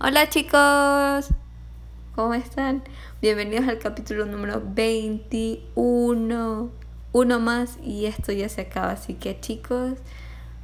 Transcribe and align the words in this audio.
Hola 0.00 0.28
chicos, 0.28 1.34
¿cómo 2.14 2.32
están? 2.32 2.84
Bienvenidos 3.20 3.66
al 3.66 3.80
capítulo 3.80 4.26
número 4.26 4.62
21. 4.64 6.70
Uno 7.10 7.40
más 7.40 7.78
y 7.82 8.06
esto 8.06 8.30
ya 8.30 8.48
se 8.48 8.60
acaba. 8.60 8.92
Así 8.92 9.14
que 9.14 9.40
chicos, 9.40 9.94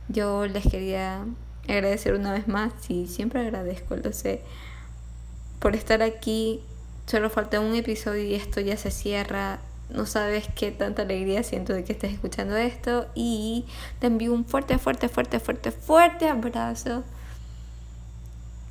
yo 0.09 0.47
les 0.47 0.69
quería 0.69 1.27
agradecer 1.69 2.15
una 2.15 2.33
vez 2.33 2.47
más. 2.47 2.75
Sí, 2.81 3.09
siempre 3.09 3.41
agradezco, 3.41 3.97
lo 3.97 4.13
sé, 4.13 4.43
por 5.59 5.75
estar 5.75 6.01
aquí. 6.03 6.61
Solo 7.07 7.29
falta 7.29 7.59
un 7.59 7.75
episodio 7.75 8.23
y 8.23 8.37
esto 8.37 8.61
ya 8.61 8.77
se 8.77 8.93
cierra. 8.93 9.59
No 9.91 10.07
sabes 10.07 10.47
qué 10.55 10.71
tanta 10.71 11.03
alegría 11.03 11.43
siento 11.43 11.73
de 11.73 11.83
que 11.83 11.95
estés 11.95 12.13
escuchando 12.13 12.57
esto. 12.57 13.09
Y 13.17 13.65
te 13.99 14.07
envío 14.07 14.33
un 14.33 14.45
fuerte, 14.45 14.79
fuerte, 14.79 15.09
fuerte, 15.09 15.41
fuerte, 15.41 15.73
fuerte 15.73 16.29
abrazo 16.29 17.03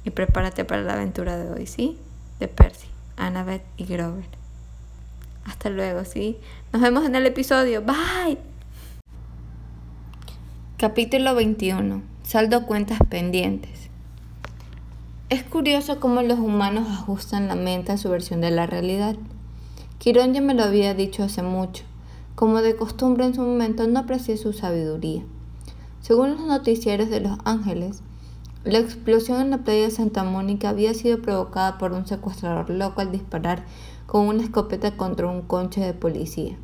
y 0.06 0.10
prepárate 0.12 0.66
para 0.66 0.82
la 0.82 0.94
aventura 0.94 1.38
de 1.38 1.52
hoy, 1.52 1.68
¿sí? 1.68 1.98
De 2.40 2.48
Percy, 2.48 2.88
Annabeth 3.18 3.64
y 3.78 3.86
Grover. 3.86 4.26
Hasta 5.46 5.70
luego, 5.70 6.06
¿sí? 6.06 6.38
Nos 6.72 6.82
vemos 6.82 7.06
en 7.06 7.16
el 7.16 7.26
episodio. 7.26 7.82
Bye. 7.82 8.38
Capítulo 10.78 11.36
21. 11.36 12.02
Saldo 12.24 12.66
cuentas 12.66 13.00
pendientes. 13.10 13.90
Es 15.30 15.44
curioso 15.44 16.00
cómo 16.00 16.22
los 16.22 16.40
humanos 16.40 16.88
ajustan 16.90 17.48
la 17.48 17.56
mente 17.56 17.92
a 17.92 17.98
su 17.98 18.10
versión 18.10 18.42
de 18.42 18.52
la 18.52 18.68
realidad. 18.68 19.16
Quirón 19.98 20.34
ya 20.34 20.42
me 20.42 20.54
lo 20.54 20.64
había 20.64 20.94
dicho 20.94 21.24
hace 21.24 21.42
mucho. 21.42 21.84
Como 22.36 22.62
de 22.62 22.76
costumbre 22.76 23.26
en 23.26 23.34
su 23.34 23.42
momento 23.42 23.88
no 23.88 24.00
aprecié 24.00 24.38
su 24.38 24.54
sabiduría. 24.54 25.24
Según 26.02 26.32
los 26.32 26.42
noticieros 26.42 27.10
de 27.10 27.22
Los 27.22 27.38
Ángeles, 27.46 28.04
la 28.66 28.80
explosión 28.80 29.42
en 29.42 29.50
la 29.50 29.58
playa 29.60 29.84
de 29.84 29.92
Santa 29.92 30.24
Mónica 30.24 30.70
había 30.70 30.94
sido 30.94 31.22
provocada 31.22 31.78
por 31.78 31.92
un 31.92 32.08
secuestrador 32.08 32.70
loco 32.70 33.02
al 33.02 33.12
disparar 33.12 33.66
con 34.06 34.28
una 34.28 34.44
escopeta 34.44 34.96
contra 34.96 35.28
un 35.28 35.42
conche 35.42 35.82
de 35.82 35.94
policía. 35.94 36.58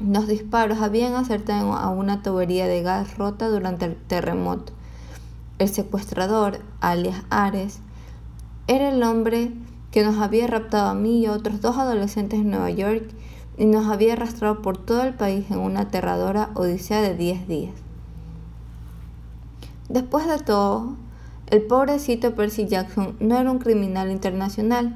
Los 0.00 0.26
disparos 0.26 0.78
habían 0.80 1.14
acertado 1.14 1.74
a 1.74 1.90
una 1.90 2.22
tubería 2.22 2.66
de 2.66 2.82
gas 2.82 3.18
rota 3.18 3.48
durante 3.48 3.84
el 3.84 3.96
terremoto. 3.96 4.72
El 5.58 5.68
secuestrador, 5.68 6.58
alias 6.80 7.22
Ares, 7.30 7.80
era 8.66 8.88
el 8.88 9.02
hombre 9.04 9.52
que 9.92 10.02
nos 10.02 10.18
había 10.18 10.48
raptado 10.48 10.88
a 10.88 10.94
mí 10.94 11.20
y 11.20 11.26
a 11.26 11.32
otros 11.32 11.60
dos 11.60 11.76
adolescentes 11.76 12.40
en 12.40 12.50
Nueva 12.50 12.70
York 12.70 13.04
y 13.58 13.66
nos 13.66 13.86
había 13.86 14.14
arrastrado 14.14 14.62
por 14.62 14.78
todo 14.78 15.02
el 15.04 15.14
país 15.14 15.50
en 15.50 15.58
una 15.58 15.82
aterradora 15.82 16.50
odisea 16.54 17.00
de 17.00 17.14
10 17.14 17.46
días. 17.46 17.89
Después 19.90 20.28
de 20.28 20.38
todo, 20.38 20.94
el 21.48 21.62
pobrecito 21.62 22.36
Percy 22.36 22.68
Jackson 22.68 23.16
no 23.18 23.36
era 23.36 23.50
un 23.50 23.58
criminal 23.58 24.12
internacional. 24.12 24.94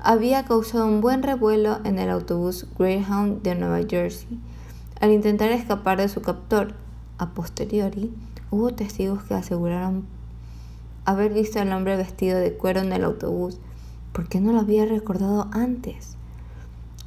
Había 0.00 0.44
causado 0.44 0.88
un 0.88 1.00
buen 1.00 1.22
revuelo 1.22 1.78
en 1.84 2.00
el 2.00 2.10
autobús 2.10 2.66
Greyhound 2.76 3.42
de 3.42 3.54
Nueva 3.54 3.78
Jersey. 3.88 4.40
Al 5.00 5.12
intentar 5.12 5.52
escapar 5.52 5.98
de 5.98 6.08
su 6.08 6.20
captor, 6.20 6.74
a 7.18 7.30
posteriori, 7.30 8.12
hubo 8.50 8.74
testigos 8.74 9.22
que 9.22 9.34
aseguraron 9.34 10.04
haber 11.04 11.32
visto 11.32 11.60
al 11.60 11.72
hombre 11.72 11.96
vestido 11.96 12.40
de 12.40 12.54
cuero 12.54 12.80
en 12.80 12.92
el 12.92 13.04
autobús. 13.04 13.60
¿Por 14.12 14.28
qué 14.28 14.40
no 14.40 14.52
lo 14.52 14.58
había 14.58 14.84
recordado 14.84 15.46
antes? 15.52 16.16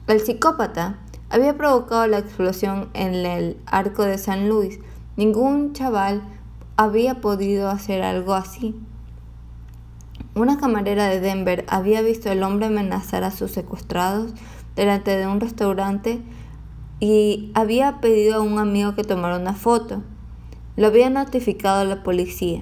El 0.08 0.22
psicópata 0.22 1.00
había 1.30 1.58
provocado 1.58 2.08
la 2.08 2.20
explosión 2.20 2.88
en 2.94 3.14
el 3.16 3.58
arco 3.66 4.04
de 4.04 4.18
San 4.18 4.48
Luis. 4.48 4.80
Ningún 5.18 5.74
chaval 5.74 6.22
había 6.78 7.22
podido 7.22 7.70
hacer 7.70 8.04
algo 8.04 8.36
así. 8.36 8.76
Una 10.36 10.58
camarera 10.60 11.08
de 11.08 11.20
Denver 11.20 11.66
había 11.68 12.04
visto 12.04 12.30
al 12.30 12.44
hombre 12.44 12.68
amenazar 12.68 13.24
a 13.24 13.32
sus 13.32 13.52
secuestrados 13.52 14.34
delante 14.76 15.18
de 15.18 15.26
un 15.26 15.40
restaurante 15.40 16.22
y 17.00 17.52
había 17.56 18.00
pedido 18.00 18.36
a 18.36 18.42
un 18.42 18.60
amigo 18.60 18.94
que 18.94 19.04
tomara 19.04 19.38
una 19.38 19.56
foto. 19.56 20.04
Lo 20.76 20.88
había 20.88 21.10
notificado 21.10 21.82
a 21.82 21.86
la 21.86 22.04
policía. 22.04 22.62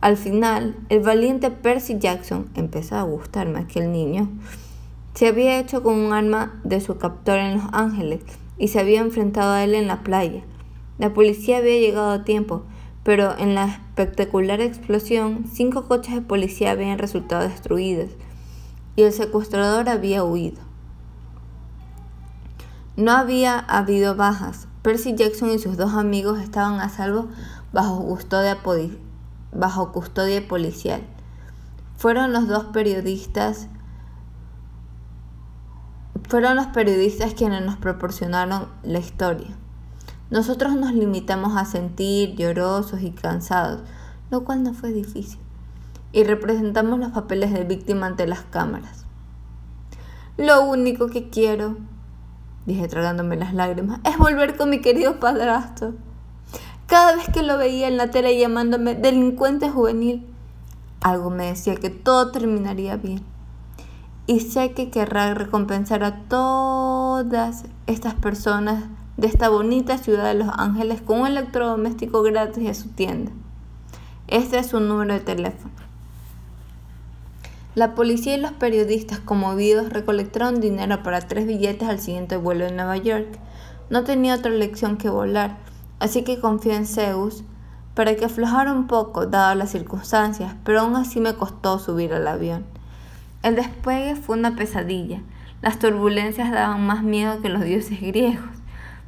Al 0.00 0.16
final, 0.16 0.74
el 0.88 1.00
valiente 1.00 1.50
Percy 1.50 1.98
Jackson, 1.98 2.48
empezó 2.54 2.96
a 2.96 3.02
gustarme 3.02 3.60
aquel 3.60 3.92
niño, 3.92 4.30
se 5.14 5.28
había 5.28 5.58
hecho 5.60 5.82
con 5.82 5.94
un 5.94 6.14
arma 6.14 6.58
de 6.64 6.80
su 6.80 6.96
captor 6.96 7.38
en 7.38 7.58
Los 7.58 7.66
Ángeles 7.72 8.22
y 8.56 8.68
se 8.68 8.80
había 8.80 9.02
enfrentado 9.02 9.52
a 9.52 9.62
él 9.62 9.74
en 9.74 9.86
la 9.86 10.02
playa. 10.02 10.42
La 10.98 11.12
policía 11.12 11.58
había 11.58 11.78
llegado 11.78 12.10
a 12.10 12.24
tiempo, 12.24 12.64
pero 13.04 13.36
en 13.38 13.54
la 13.54 13.66
espectacular 13.66 14.60
explosión 14.60 15.44
cinco 15.52 15.86
coches 15.88 16.14
de 16.14 16.20
policía 16.22 16.70
habían 16.70 16.98
resultado 16.98 17.42
destruidos 17.42 18.10
y 18.96 19.02
el 19.02 19.12
secuestrador 19.12 19.88
había 19.88 20.24
huido. 20.24 20.60
No 22.96 23.12
había 23.12 23.58
habido 23.58 24.14
bajas. 24.14 24.68
Percy 24.82 25.14
Jackson 25.14 25.50
y 25.50 25.58
sus 25.58 25.76
dos 25.76 25.94
amigos 25.94 26.40
estaban 26.40 26.80
a 26.80 26.88
salvo 26.88 27.28
bajo 27.72 28.04
custodia, 28.04 28.62
policial. 30.46 31.02
Fueron 31.96 32.32
los 32.32 32.48
dos 32.48 32.64
periodistas 32.64 33.68
fueron 36.28 36.56
los 36.56 36.68
periodistas 36.68 37.34
quienes 37.34 37.62
nos 37.62 37.76
proporcionaron 37.76 38.68
la 38.82 38.98
historia. 38.98 39.48
Nosotros 40.32 40.74
nos 40.76 40.94
limitamos 40.94 41.58
a 41.58 41.66
sentir 41.66 42.36
llorosos 42.36 43.02
y 43.02 43.10
cansados, 43.10 43.82
lo 44.30 44.44
cual 44.44 44.62
no 44.62 44.72
fue 44.72 44.90
difícil, 44.90 45.38
y 46.10 46.24
representamos 46.24 46.98
los 46.98 47.12
papeles 47.12 47.52
de 47.52 47.64
víctima 47.64 48.06
ante 48.06 48.26
las 48.26 48.40
cámaras. 48.40 49.04
Lo 50.38 50.62
único 50.62 51.08
que 51.08 51.28
quiero, 51.28 51.76
dije 52.64 52.88
tragándome 52.88 53.36
las 53.36 53.52
lágrimas, 53.52 54.00
es 54.04 54.16
volver 54.16 54.56
con 54.56 54.70
mi 54.70 54.80
querido 54.80 55.20
padrastro. 55.20 55.92
Cada 56.86 57.14
vez 57.14 57.28
que 57.28 57.42
lo 57.42 57.58
veía 57.58 57.86
en 57.86 57.98
la 57.98 58.10
tele 58.10 58.38
llamándome 58.38 58.94
delincuente 58.94 59.68
juvenil, 59.68 60.26
algo 61.02 61.28
me 61.28 61.48
decía 61.48 61.74
que 61.74 61.90
todo 61.90 62.32
terminaría 62.32 62.96
bien. 62.96 63.22
Y 64.26 64.40
sé 64.40 64.72
que 64.72 64.88
querrá 64.88 65.34
recompensar 65.34 66.02
a 66.04 66.20
todas 66.20 67.66
estas 67.86 68.14
personas 68.14 68.84
de 69.22 69.28
esta 69.28 69.48
bonita 69.48 69.98
ciudad 69.98 70.24
de 70.24 70.34
Los 70.34 70.48
Ángeles 70.58 71.00
con 71.00 71.20
un 71.20 71.28
electrodoméstico 71.28 72.22
gratis 72.22 72.68
a 72.68 72.74
su 72.74 72.88
tienda. 72.88 73.30
Este 74.26 74.58
es 74.58 74.66
su 74.66 74.80
número 74.80 75.14
de 75.14 75.20
teléfono. 75.20 75.72
La 77.76 77.94
policía 77.94 78.34
y 78.34 78.40
los 78.40 78.50
periodistas 78.50 79.20
conmovidos 79.20 79.90
recolectaron 79.92 80.60
dinero 80.60 81.04
para 81.04 81.20
tres 81.20 81.46
billetes 81.46 81.88
al 81.88 82.00
siguiente 82.00 82.36
vuelo 82.36 82.64
de 82.64 82.72
Nueva 82.72 82.96
York. 82.96 83.28
No 83.90 84.02
tenía 84.02 84.34
otra 84.34 84.50
elección 84.50 84.96
que 84.96 85.08
volar, 85.08 85.56
así 86.00 86.24
que 86.24 86.40
confié 86.40 86.74
en 86.74 86.86
Zeus 86.86 87.44
para 87.94 88.16
que 88.16 88.24
aflojara 88.24 88.72
un 88.72 88.88
poco, 88.88 89.26
dadas 89.26 89.56
las 89.56 89.70
circunstancias, 89.70 90.56
pero 90.64 90.80
aún 90.80 90.96
así 90.96 91.20
me 91.20 91.36
costó 91.36 91.78
subir 91.78 92.12
al 92.12 92.26
avión. 92.26 92.64
El 93.44 93.54
despegue 93.54 94.16
fue 94.16 94.36
una 94.36 94.56
pesadilla. 94.56 95.20
Las 95.60 95.78
turbulencias 95.78 96.50
daban 96.50 96.84
más 96.84 97.04
miedo 97.04 97.40
que 97.40 97.50
los 97.50 97.62
dioses 97.62 98.00
griegos. 98.00 98.61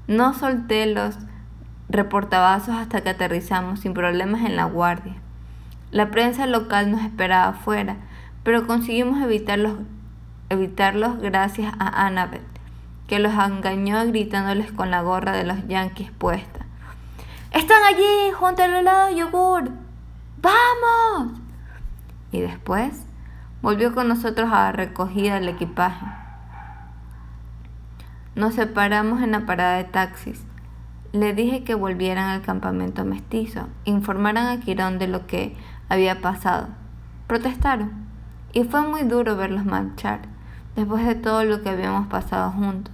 No 0.06 0.34
solté 0.34 0.86
los 0.86 1.16
reportabazos 1.88 2.74
hasta 2.76 3.02
que 3.02 3.10
aterrizamos 3.10 3.80
sin 3.80 3.94
problemas 3.94 4.42
en 4.42 4.56
la 4.56 4.64
guardia. 4.64 5.14
La 5.90 6.10
prensa 6.10 6.46
local 6.46 6.90
nos 6.90 7.02
esperaba 7.02 7.48
afuera, 7.48 7.96
pero 8.42 8.66
conseguimos 8.66 9.22
evitarlos, 9.22 9.78
evitarlos 10.48 11.20
gracias 11.20 11.72
a 11.78 12.06
Annabeth, 12.06 12.42
que 13.06 13.18
los 13.18 13.32
engañó 13.32 14.04
gritándoles 14.06 14.72
con 14.72 14.90
la 14.90 15.02
gorra 15.02 15.32
de 15.32 15.44
los 15.44 15.66
yankees 15.68 16.10
puesta. 16.10 16.66
¡Están 17.52 17.82
allí, 17.84 18.32
junto 18.34 18.62
al 18.62 18.74
helado 18.74 19.08
de 19.08 19.16
yogur! 19.16 19.70
¡Vamos! 20.42 21.38
Y 22.32 22.40
después 22.40 23.06
volvió 23.62 23.94
con 23.94 24.08
nosotros 24.08 24.50
a 24.50 24.64
la 24.64 24.72
recogida 24.72 25.36
del 25.36 25.48
equipaje. 25.48 26.04
Nos 28.36 28.54
separamos 28.54 29.22
en 29.22 29.30
la 29.30 29.46
parada 29.46 29.76
de 29.76 29.84
taxis. 29.84 30.42
Le 31.12 31.34
dije 31.34 31.62
que 31.62 31.76
volvieran 31.76 32.30
al 32.30 32.42
campamento 32.42 33.04
mestizo, 33.04 33.68
informaran 33.84 34.48
a 34.48 34.58
Quirón 34.58 34.98
de 34.98 35.06
lo 35.06 35.28
que 35.28 35.54
había 35.88 36.20
pasado. 36.20 36.66
Protestaron, 37.28 37.92
y 38.52 38.64
fue 38.64 38.82
muy 38.82 39.02
duro 39.02 39.36
verlos 39.36 39.64
marchar, 39.64 40.22
después 40.74 41.06
de 41.06 41.14
todo 41.14 41.44
lo 41.44 41.62
que 41.62 41.68
habíamos 41.68 42.08
pasado 42.08 42.50
juntos, 42.50 42.92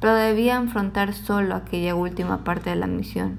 pero 0.00 0.14
debía 0.14 0.56
enfrentar 0.56 1.14
solo 1.14 1.54
aquella 1.54 1.94
última 1.94 2.44
parte 2.44 2.68
de 2.68 2.76
la 2.76 2.86
misión. 2.86 3.38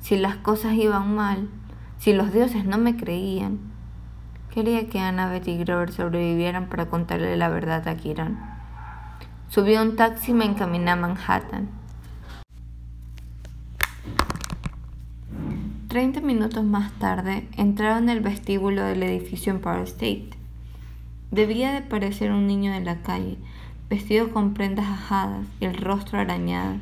Si 0.00 0.16
las 0.16 0.36
cosas 0.36 0.72
iban 0.72 1.14
mal, 1.14 1.50
si 1.98 2.14
los 2.14 2.32
dioses 2.32 2.64
no 2.64 2.78
me 2.78 2.96
creían, 2.96 3.58
quería 4.50 4.88
que 4.88 5.00
Annabeth 5.00 5.46
y 5.46 5.58
Grover 5.58 5.92
sobrevivieran 5.92 6.70
para 6.70 6.86
contarle 6.86 7.36
la 7.36 7.50
verdad 7.50 7.86
a 7.86 7.96
Quirón. 7.96 8.55
Subí 9.48 9.74
a 9.76 9.82
un 9.82 9.96
taxi 9.96 10.32
y 10.32 10.34
me 10.34 10.44
encaminé 10.44 10.90
a 10.90 10.96
Manhattan. 10.96 11.70
Treinta 15.88 16.20
minutos 16.20 16.64
más 16.64 16.92
tarde 16.98 17.48
entraron 17.56 18.04
en 18.04 18.08
el 18.10 18.20
vestíbulo 18.20 18.82
del 18.82 19.02
edificio 19.04 19.52
Empire 19.52 19.84
State. 19.84 20.30
Debía 21.30 21.72
de 21.72 21.80
parecer 21.80 22.32
un 22.32 22.46
niño 22.46 22.72
de 22.72 22.80
la 22.80 23.02
calle, 23.02 23.38
vestido 23.88 24.30
con 24.30 24.52
prendas 24.52 24.86
ajadas 24.86 25.46
y 25.60 25.64
el 25.64 25.76
rostro 25.76 26.18
arañado. 26.18 26.78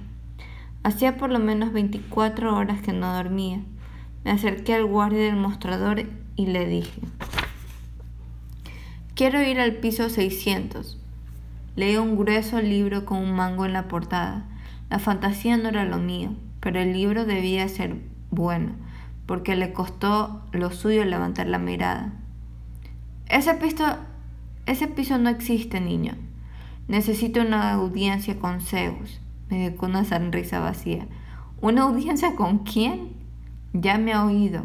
Hacía 0.82 1.16
por 1.16 1.30
lo 1.30 1.38
menos 1.38 1.72
24 1.72 2.56
horas 2.56 2.80
que 2.80 2.92
no 2.92 3.14
dormía. 3.14 3.60
Me 4.24 4.30
acerqué 4.32 4.74
al 4.74 4.86
guardia 4.86 5.26
del 5.26 5.36
mostrador 5.36 6.02
y 6.34 6.46
le 6.46 6.66
dije, 6.66 7.02
quiero 9.14 9.42
ir 9.42 9.60
al 9.60 9.74
piso 9.74 10.08
600. 10.08 10.98
Leí 11.76 11.96
un 11.96 12.16
grueso 12.16 12.60
libro 12.60 13.04
con 13.04 13.18
un 13.18 13.34
mango 13.34 13.66
en 13.66 13.72
la 13.72 13.88
portada. 13.88 14.44
La 14.90 15.00
fantasía 15.00 15.56
no 15.56 15.70
era 15.70 15.84
lo 15.84 15.98
mío, 15.98 16.34
pero 16.60 16.78
el 16.78 16.92
libro 16.92 17.24
debía 17.24 17.68
ser 17.68 17.96
bueno, 18.30 18.72
porque 19.26 19.56
le 19.56 19.72
costó 19.72 20.42
lo 20.52 20.70
suyo 20.70 21.04
levantar 21.04 21.48
la 21.48 21.58
mirada. 21.58 22.12
Ese 23.28 23.54
piso, 23.54 23.84
ese 24.66 24.86
piso 24.86 25.18
no 25.18 25.30
existe, 25.30 25.80
niño. 25.80 26.12
Necesito 26.86 27.40
una 27.40 27.72
audiencia 27.72 28.38
con 28.38 28.60
Zeus. 28.60 29.20
Me 29.50 29.58
dio 29.58 29.76
con 29.76 29.90
una 29.90 30.04
sonrisa 30.04 30.60
vacía. 30.60 31.08
¿Una 31.60 31.82
audiencia 31.82 32.36
con 32.36 32.58
quién? 32.58 33.14
Ya 33.72 33.98
me 33.98 34.12
ha 34.12 34.24
oído. 34.24 34.62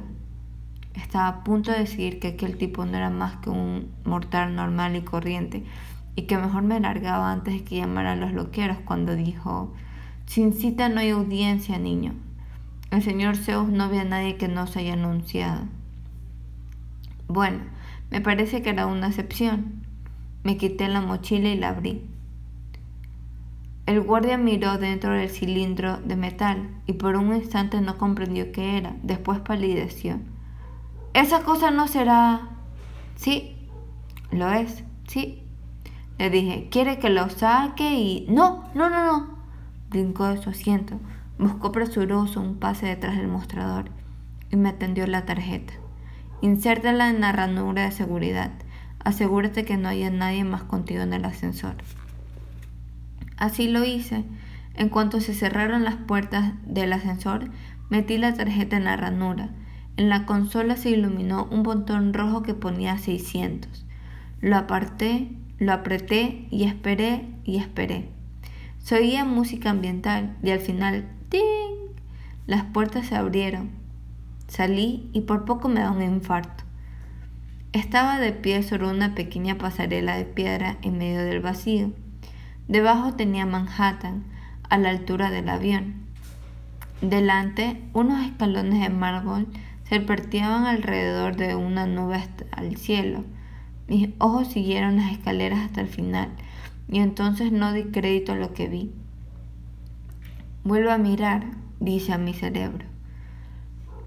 Estaba 0.93 1.27
a 1.27 1.43
punto 1.43 1.71
de 1.71 1.79
decir 1.79 2.19
que 2.19 2.29
aquel 2.29 2.57
tipo 2.57 2.85
no 2.85 2.97
era 2.97 3.09
más 3.09 3.37
que 3.37 3.49
un 3.49 3.89
mortal 4.03 4.55
normal 4.55 4.95
y 4.95 5.01
corriente 5.01 5.63
y 6.15 6.23
que 6.23 6.37
mejor 6.37 6.63
me 6.63 6.79
largaba 6.79 7.31
antes 7.31 7.53
de 7.53 7.63
que 7.63 7.77
llamara 7.77 8.13
a 8.13 8.15
los 8.15 8.33
loqueros 8.33 8.77
cuando 8.85 9.15
dijo, 9.15 9.73
sin 10.25 10.53
cita 10.53 10.89
no 10.89 10.99
hay 10.99 11.09
audiencia, 11.09 11.77
niño. 11.79 12.13
El 12.91 13.03
señor 13.03 13.37
Zeus 13.37 13.69
no 13.69 13.89
ve 13.89 13.99
a 13.99 14.03
nadie 14.03 14.37
que 14.37 14.47
no 14.47 14.67
se 14.67 14.79
haya 14.79 14.93
anunciado. 14.93 15.61
Bueno, 17.27 17.59
me 18.09 18.21
parece 18.21 18.61
que 18.61 18.71
era 18.71 18.87
una 18.87 19.07
excepción. 19.07 19.83
Me 20.43 20.57
quité 20.57 20.87
la 20.87 21.01
mochila 21.01 21.49
y 21.49 21.57
la 21.57 21.69
abrí. 21.69 22.03
El 23.85 24.01
guardia 24.01 24.37
miró 24.37 24.77
dentro 24.77 25.13
del 25.13 25.29
cilindro 25.29 25.97
de 25.97 26.15
metal 26.15 26.69
y 26.85 26.93
por 26.93 27.15
un 27.15 27.35
instante 27.35 27.81
no 27.81 27.97
comprendió 27.97 28.51
qué 28.51 28.77
era. 28.77 28.95
Después 29.03 29.39
palideció. 29.39 30.19
Esa 31.13 31.43
cosa 31.43 31.71
no 31.71 31.87
será... 31.87 32.49
Sí, 33.15 33.55
lo 34.31 34.51
es, 34.51 34.83
sí. 35.07 35.43
Le 36.19 36.29
dije, 36.29 36.67
¿quiere 36.69 36.99
que 36.99 37.09
lo 37.09 37.29
saque? 37.29 37.93
Y... 37.97 38.25
No, 38.29 38.65
no, 38.75 38.89
no, 38.89 39.05
no. 39.05 39.39
Brincó 39.89 40.27
de 40.27 40.41
su 40.41 40.49
asiento. 40.49 40.99
Buscó 41.37 41.71
presuroso 41.71 42.41
un 42.41 42.59
pase 42.59 42.87
detrás 42.87 43.15
del 43.15 43.29
mostrador 43.29 43.85
y 44.51 44.57
me 44.57 44.67
atendió 44.67 45.07
la 45.07 45.25
tarjeta. 45.25 45.73
Insértala 46.41 47.09
en 47.09 47.21
la 47.21 47.31
ranura 47.31 47.83
de 47.83 47.91
seguridad. 47.91 48.51
Asegúrate 48.99 49.63
que 49.63 49.77
no 49.77 49.87
haya 49.87 50.11
nadie 50.11 50.43
más 50.43 50.63
contigo 50.63 51.03
en 51.03 51.13
el 51.13 51.23
ascensor. 51.23 51.75
Así 53.37 53.69
lo 53.69 53.85
hice. 53.85 54.25
En 54.73 54.89
cuanto 54.89 55.21
se 55.21 55.33
cerraron 55.33 55.85
las 55.85 55.95
puertas 55.95 56.53
del 56.65 56.91
ascensor, 56.91 57.49
metí 57.89 58.17
la 58.17 58.33
tarjeta 58.33 58.75
en 58.75 58.83
la 58.83 58.97
ranura. 58.97 59.51
En 59.95 60.09
la 60.09 60.25
consola 60.25 60.75
se 60.75 60.89
iluminó 60.89 61.47
un 61.49 61.63
botón 61.63 62.13
rojo 62.13 62.43
que 62.43 62.53
ponía 62.53 62.97
600. 62.97 63.85
Lo 64.41 64.57
aparté, 64.57 65.38
lo 65.59 65.73
apreté 65.73 66.47
y 66.49 66.63
esperé 66.63 67.27
y 67.43 67.57
esperé. 67.57 68.09
Se 68.79 68.95
oía 68.95 69.25
música 69.25 69.69
ambiental 69.69 70.37
y 70.41 70.51
al 70.51 70.59
final, 70.59 71.09
¡ting! 71.29 71.41
Las 72.47 72.63
puertas 72.63 73.07
se 73.07 73.15
abrieron. 73.15 73.69
Salí 74.47 75.09
y 75.13 75.21
por 75.21 75.45
poco 75.45 75.69
me 75.69 75.81
da 75.81 75.91
un 75.91 76.01
infarto. 76.01 76.63
Estaba 77.73 78.17
de 78.19 78.31
pie 78.31 78.63
sobre 78.63 78.87
una 78.87 79.13
pequeña 79.13 79.57
pasarela 79.57 80.15
de 80.17 80.25
piedra 80.25 80.77
en 80.81 80.97
medio 80.97 81.21
del 81.23 81.41
vacío. 81.41 81.91
Debajo 82.67 83.13
tenía 83.13 83.45
Manhattan, 83.45 84.23
a 84.69 84.77
la 84.77 84.89
altura 84.89 85.31
del 85.31 85.49
avión. 85.49 85.95
Delante, 87.01 87.81
unos 87.93 88.25
escalones 88.25 88.81
de 88.81 88.89
mármol 88.89 89.47
serpenteaban 89.87 90.65
alrededor 90.65 91.35
de 91.35 91.55
una 91.55 91.85
nube 91.85 92.21
el 92.57 92.77
cielo. 92.77 93.23
Mis 93.89 94.09
ojos 94.19 94.49
siguieron 94.49 94.97
las 94.97 95.11
escaleras 95.11 95.61
hasta 95.61 95.81
el 95.81 95.87
final 95.87 96.29
y 96.87 96.99
entonces 96.99 97.51
no 97.51 97.73
di 97.73 97.85
crédito 97.85 98.33
a 98.33 98.35
lo 98.35 98.53
que 98.53 98.67
vi. 98.67 98.91
Vuelvo 100.63 100.91
a 100.91 100.99
mirar, 100.99 101.47
dice 101.79 102.13
a 102.13 102.19
mi 102.19 102.35
cerebro. 102.35 102.85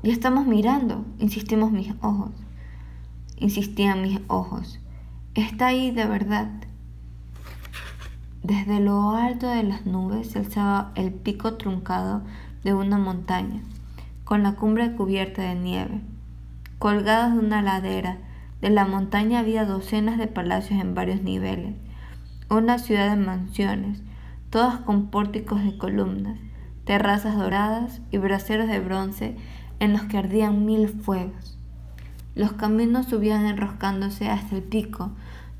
Ya 0.05 0.13
estamos 0.13 0.47
mirando, 0.47 1.05
insistimos 1.19 1.73
mis 1.73 1.93
ojos. 2.01 2.31
Insistían 3.39 4.03
mis 4.03 4.21
ojos. 4.29 4.79
Está 5.35 5.69
ahí 5.69 5.91
de 5.91 6.07
verdad. 6.07 6.49
Desde 8.45 8.79
lo 8.79 9.11
alto 9.11 9.49
de 9.49 9.65
las 9.65 9.85
nubes 9.85 10.31
se 10.31 10.39
alzaba 10.39 10.93
el 10.95 11.13
pico 11.13 11.55
truncado 11.55 12.23
de 12.63 12.73
una 12.73 12.99
montaña, 12.99 13.63
con 14.23 14.45
la 14.45 14.55
cumbre 14.55 14.95
cubierta 14.95 15.43
de 15.43 15.57
nieve. 15.57 16.01
Colgados 16.79 17.33
de 17.33 17.41
una 17.41 17.63
ladera 17.63 18.19
de 18.63 18.71
la 18.71 18.87
montaña 18.87 19.41
había 19.41 19.67
docenas 19.67 20.19
de 20.19 20.29
palacios 20.29 20.81
en 20.81 20.95
varios 20.95 21.23
niveles, 21.23 21.75
una 22.49 22.79
ciudad 22.79 23.11
de 23.11 23.23
mansiones, 23.23 24.01
todas 24.51 24.79
con 24.79 25.11
pórticos 25.11 25.65
de 25.65 25.77
columnas, 25.77 26.39
terrazas 26.85 27.37
doradas 27.37 28.01
y 28.13 28.19
braseros 28.19 28.69
de 28.69 28.79
bronce 28.79 29.37
en 29.81 29.93
los 29.93 30.03
que 30.03 30.17
ardían 30.17 30.65
mil 30.65 30.89
fuegos. 30.89 31.59
Los 32.37 32.53
caminos 32.53 33.07
subían 33.07 33.47
enroscándose 33.47 34.31
hasta 34.31 34.57
el 34.57 34.63
pico, 34.63 35.11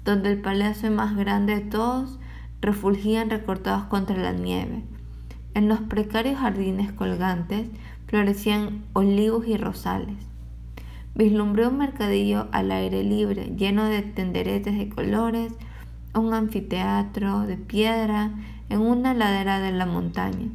donde 0.05 0.31
el 0.31 0.41
palacio 0.41 0.91
más 0.93 1.17
grande 1.17 1.57
de 1.57 1.61
todos 1.63 2.21
refulgían 2.61 3.31
recortados 3.31 3.85
contra 3.85 4.17
la 4.17 4.33
nieve. 4.33 4.85
En 5.55 5.69
los 5.69 5.81
precarios 5.81 6.39
jardines 6.39 6.93
colgantes 6.93 7.69
florecían 8.07 8.85
olivos 8.93 9.47
y 9.49 9.57
rosales. 9.57 10.32
Vislumbré 11.15 11.67
un 11.67 11.77
mercadillo 11.77 12.49
al 12.53 12.73
aire 12.73 13.03
libre, 13.03 13.53
lleno 13.55 13.85
de 13.85 14.01
tenderetes 14.01 14.79
de 14.79 14.89
colores, 14.89 15.53
un 16.15 16.33
anfiteatro 16.33 17.41
de 17.41 17.59
piedra 17.59 18.31
en 18.71 18.81
una 18.81 19.13
ladera 19.13 19.61
de 19.61 19.73
la 19.73 19.85
montaña, 19.85 20.49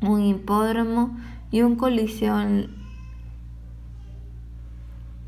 un 0.00 0.22
hipódromo 0.22 1.18
y 1.50 1.60
un 1.60 1.76
coliseo 1.76 2.40
en, 2.40 2.74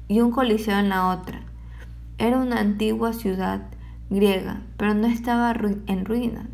y 0.09 0.21
un 0.21 0.31
coliseo 0.31 0.79
en 0.79 0.89
la 0.89 1.09
otra. 1.09 1.43
Era 2.17 2.39
una 2.39 2.61
antigua 2.61 3.13
ciudad 3.13 3.69
griega, 4.09 4.63
pero 4.79 4.95
no 4.95 5.07
estaba 5.07 5.55
en 5.87 6.05
ruinas. 6.07 6.49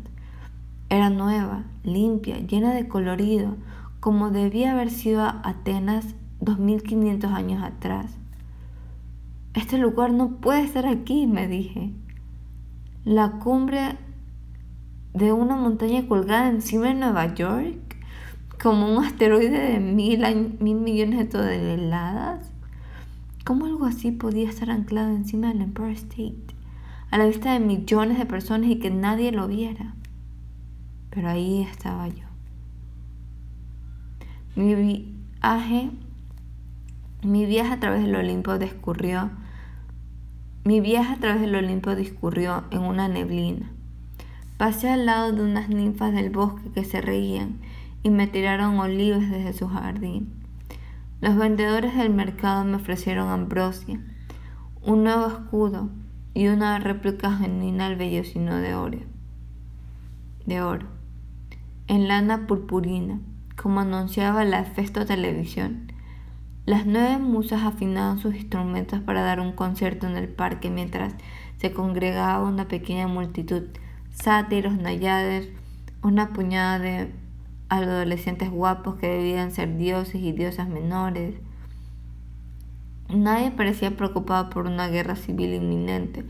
Era 0.89 1.09
nueva, 1.09 1.63
limpia, 1.83 2.37
llena 2.37 2.73
de 2.73 2.89
colorido, 2.89 3.55
como 4.01 4.29
debía 4.29 4.73
haber 4.73 4.91
sido 4.91 5.23
Atenas 5.23 6.15
2500 6.45 7.31
años 7.31 7.63
atrás. 7.63 8.17
Este 9.53 9.77
lugar 9.77 10.11
no 10.13 10.37
puede 10.37 10.61
estar 10.61 10.85
aquí, 10.85 11.27
me 11.27 11.47
dije. 11.47 11.91
La 13.03 13.31
cumbre 13.31 13.97
de 15.13 15.31
una 15.31 15.55
montaña 15.55 16.07
colgada 16.07 16.49
encima 16.49 16.87
de 16.87 16.95
Nueva 16.95 17.33
York, 17.33 17.97
como 18.61 18.91
un 18.91 19.03
asteroide 19.03 19.73
de 19.73 19.79
mil, 19.79 20.23
mil 20.59 20.77
millones 20.77 21.19
de 21.19 21.25
toneladas. 21.25 22.51
¿Cómo 23.43 23.65
algo 23.65 23.85
así 23.85 24.11
podía 24.11 24.49
estar 24.49 24.69
anclado 24.71 25.09
encima 25.09 25.49
del 25.49 25.61
Empire 25.61 25.91
State? 25.91 26.55
a 27.11 27.17
la 27.17 27.27
vista 27.27 27.53
de 27.53 27.61
millones 27.61 28.17
de 28.17 28.25
personas 28.25 28.69
y 28.69 28.79
que 28.79 28.89
nadie 28.89 29.31
lo 29.31 29.47
viera. 29.47 29.95
Pero 31.11 31.29
ahí 31.29 31.61
estaba 31.61 32.09
yo. 32.09 32.25
Mi 34.57 34.75
viaje, 34.75 35.91
mi 37.25 37.45
viaje 37.45 37.73
a 37.73 37.79
través 37.79 38.03
del 38.03 38.15
Olimpo 38.15 38.57
discurrió, 38.57 39.31
mi 40.63 40.95
a 40.95 41.17
través 41.19 41.41
del 41.41 41.55
Olimpo 41.55 41.95
discurrió 41.95 42.63
en 42.71 42.81
una 42.81 43.07
neblina. 43.07 43.71
Pasé 44.57 44.89
al 44.89 45.05
lado 45.05 45.31
de 45.31 45.43
unas 45.43 45.69
ninfas 45.69 46.13
del 46.13 46.29
bosque 46.29 46.71
que 46.71 46.85
se 46.85 47.01
reían 47.01 47.59
y 48.03 48.09
me 48.09 48.27
tiraron 48.27 48.79
olivos 48.79 49.29
desde 49.29 49.53
su 49.53 49.67
jardín. 49.67 50.33
Los 51.21 51.35
vendedores 51.35 51.95
del 51.95 52.11
mercado 52.11 52.63
me 52.63 52.75
ofrecieron 52.75 53.29
ambrosia, 53.29 53.99
un 54.81 55.03
nuevo 55.03 55.27
escudo, 55.27 55.89
y 56.35 56.47
una 56.49 56.77
réplica 56.79 57.31
genuina 57.31 57.87
al 57.87 57.95
vellocino 57.95 58.57
de 58.57 58.75
oro. 58.75 58.99
De 60.45 60.61
oro. 60.61 60.85
En 61.87 62.09
lana 62.09 62.45
purpurina, 62.45 63.19
como 63.55 63.79
anunciaba 63.79 64.43
la 64.43 64.65
Festo 64.65 65.05
Televisión. 65.05 65.93
Las 66.65 66.87
nueve 66.87 67.19
musas 67.19 67.61
afinaban 67.63 68.17
sus 68.17 68.33
instrumentos 68.33 68.99
para 68.99 69.21
dar 69.21 69.39
un 69.39 69.51
concierto 69.51 70.07
en 70.07 70.17
el 70.17 70.27
parque 70.27 70.71
mientras 70.71 71.13
se 71.57 71.71
congregaba 71.71 72.43
una 72.43 72.67
pequeña 72.67 73.07
multitud, 73.07 73.65
sátiros, 74.09 74.75
nayades, 74.75 75.49
una 76.01 76.33
puñada 76.33 76.79
de 76.79 77.11
adolescentes 77.69 78.49
guapos 78.49 78.95
que 78.95 79.07
debían 79.07 79.51
ser 79.51 79.77
dioses 79.77 80.21
y 80.21 80.31
diosas 80.31 80.67
menores. 80.67 81.35
Nadie 83.09 83.51
parecía 83.51 83.95
preocupado 83.95 84.49
por 84.49 84.65
una 84.65 84.87
guerra 84.87 85.15
civil 85.15 85.53
inminente. 85.53 86.25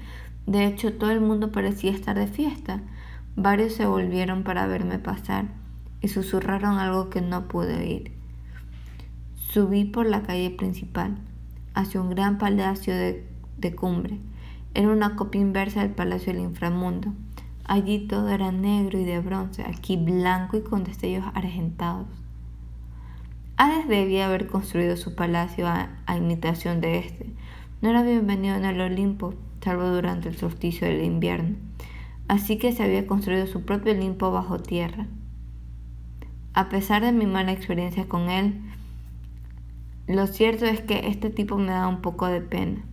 De 0.47 0.65
hecho, 0.65 0.93
todo 0.93 1.11
el 1.11 1.21
mundo 1.21 1.53
parecía 1.53 1.91
estar 1.91 2.17
de 2.17 2.27
fiesta. 2.27 2.81
Varios 3.37 3.71
se 3.71 3.85
volvieron 3.85 4.43
para 4.43 4.67
verme 4.67 4.99
pasar 4.99 5.45
y 6.01 6.09
susurraron 6.09 6.77
algo 6.77 7.09
que 7.09 7.21
no 7.21 7.47
pude 7.47 7.77
oír. 7.77 8.14
Subí 9.55 9.85
por 9.85 10.05
la 10.05 10.21
calle 10.21 10.49
principal, 10.49 11.15
hacia 11.75 12.01
un 12.01 12.09
gran 12.09 12.37
palacio 12.37 12.93
de, 12.93 13.73
cumbre. 13.73 14.19
Era 14.73 14.89
una 14.89 15.15
copia 15.15 15.39
inversa 15.39 15.79
del 15.79 15.91
palacio 15.91 16.33
del 16.33 16.41
inframundo. 16.41 17.13
Allí 17.63 17.99
todo 17.99 18.27
era 18.27 18.51
negro 18.51 18.99
y 18.99 19.05
de 19.05 19.21
bronce, 19.21 19.63
aquí 19.63 19.95
blanco 19.95 20.57
y 20.57 20.61
con 20.61 20.83
destellos 20.83 21.23
argentados. 21.35 22.07
Hades 23.55 23.87
debía 23.87 24.25
haber 24.25 24.47
construido 24.47 24.97
su 24.97 25.15
palacio 25.15 25.69
a, 25.69 26.17
imitación 26.17 26.81
de 26.81 26.97
este. 26.97 27.33
No 27.81 27.91
era 27.91 28.03
bienvenido 28.03 28.57
en 28.57 28.65
el 28.65 28.81
Olimpo, 28.81 29.35
salvo 29.61 29.87
durante 29.87 30.27
el 30.27 30.35
solsticio 30.35 30.85
del 30.85 31.01
invierno. 31.01 31.55
Así 32.27 32.57
que 32.57 32.73
se 32.73 32.83
había 32.83 33.07
construido 33.07 33.47
su 33.47 33.63
propio 33.63 33.93
Olimpo 33.93 34.31
bajo 34.31 34.59
tierra. 34.59 35.07
A 36.53 36.67
pesar 36.67 37.03
de 37.03 37.13
mi 37.13 37.25
mala 37.25 37.53
experiencia 37.53 38.05
con 38.09 38.29
él, 38.29 38.64
lo 40.07 40.27
cierto 40.27 40.65
es 40.65 40.81
que 40.81 41.07
este 41.07 41.29
tipo 41.29 41.57
me 41.57 41.71
da 41.71 41.87
un 41.87 42.01
poco 42.01 42.27
de 42.27 42.41
pena. 42.41 42.83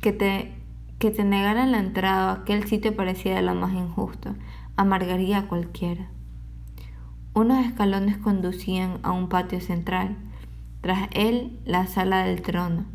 Que 0.00 0.12
te 0.12 0.54
que 0.98 1.10
te 1.10 1.22
negaran 1.22 1.72
la 1.72 1.80
entrada 1.80 2.30
a 2.30 2.34
aquel 2.34 2.66
sitio 2.66 2.96
parecía 2.96 3.42
lo 3.42 3.54
más 3.54 3.74
injusto, 3.74 4.34
amargaría 4.74 5.38
a 5.38 5.48
cualquiera. 5.48 6.08
Unos 7.34 7.66
escalones 7.66 8.16
conducían 8.16 9.00
a 9.02 9.12
un 9.12 9.28
patio 9.28 9.60
central, 9.60 10.16
tras 10.80 11.08
él 11.12 11.60
la 11.66 11.86
sala 11.86 12.24
del 12.24 12.40
trono. 12.40 12.86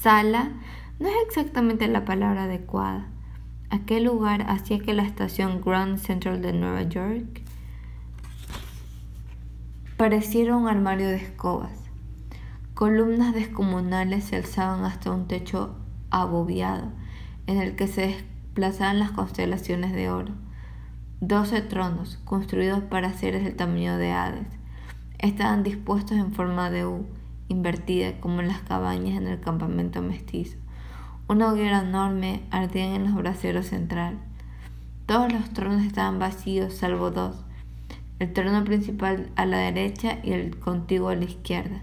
Sala 0.00 0.52
no 0.98 1.08
es 1.08 1.14
exactamente 1.26 1.88
la 1.88 2.04
palabra 2.04 2.44
adecuada. 2.44 3.08
Aquel 3.68 4.04
lugar 4.04 4.46
hacía 4.48 4.78
que 4.78 4.94
la 4.94 5.02
estación 5.02 5.60
Grand 5.60 5.98
Central 5.98 6.40
de 6.40 6.52
Nueva 6.54 6.82
York 6.84 7.43
pareciera 10.04 10.54
un 10.54 10.68
armario 10.68 11.08
de 11.08 11.16
escobas. 11.16 11.80
Columnas 12.74 13.32
descomunales 13.32 14.24
se 14.24 14.36
alzaban 14.36 14.84
hasta 14.84 15.10
un 15.10 15.26
techo 15.28 15.76
abobiado, 16.10 16.92
en 17.46 17.56
el 17.56 17.74
que 17.74 17.86
se 17.86 18.08
desplazaban 18.08 18.98
las 18.98 19.12
constelaciones 19.12 19.94
de 19.94 20.10
oro. 20.10 20.34
Doce 21.22 21.62
tronos, 21.62 22.18
construidos 22.26 22.82
para 22.82 23.14
seres 23.14 23.44
del 23.44 23.56
tamaño 23.56 23.96
de 23.96 24.12
Hades, 24.12 24.46
estaban 25.20 25.62
dispuestos 25.62 26.18
en 26.18 26.34
forma 26.34 26.68
de 26.68 26.84
U, 26.84 27.06
invertida 27.48 28.20
como 28.20 28.42
en 28.42 28.48
las 28.48 28.60
cabañas 28.60 29.16
en 29.16 29.26
el 29.26 29.40
campamento 29.40 30.02
mestizo. 30.02 30.58
Una 31.28 31.50
hoguera 31.50 31.80
enorme 31.80 32.42
ardía 32.50 32.94
en 32.94 33.04
los 33.04 33.14
braseros 33.14 33.68
central. 33.68 34.18
Todos 35.06 35.32
los 35.32 35.48
tronos 35.54 35.82
estaban 35.82 36.18
vacíos, 36.18 36.74
salvo 36.74 37.10
dos, 37.10 37.43
el 38.18 38.32
trono 38.32 38.64
principal 38.64 39.30
a 39.36 39.46
la 39.46 39.58
derecha 39.58 40.18
y 40.22 40.32
el 40.32 40.58
contiguo 40.58 41.08
a 41.08 41.16
la 41.16 41.24
izquierda. 41.24 41.82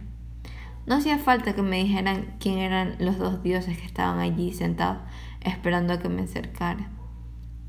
No 0.86 0.96
hacía 0.96 1.20
falta 1.20 1.54
que 1.54 1.62
me 1.62 1.78
dijeran 1.78 2.36
quién 2.40 2.58
eran 2.58 2.96
los 3.00 3.18
dos 3.18 3.44
dioses 3.44 3.78
que 3.78 3.86
estaban 3.86 4.20
allí 4.20 4.54
sentados 4.54 4.98
esperando 5.42 5.94
a 5.94 6.00
que 6.00 6.10
me 6.10 6.24
acercara. 6.24 6.90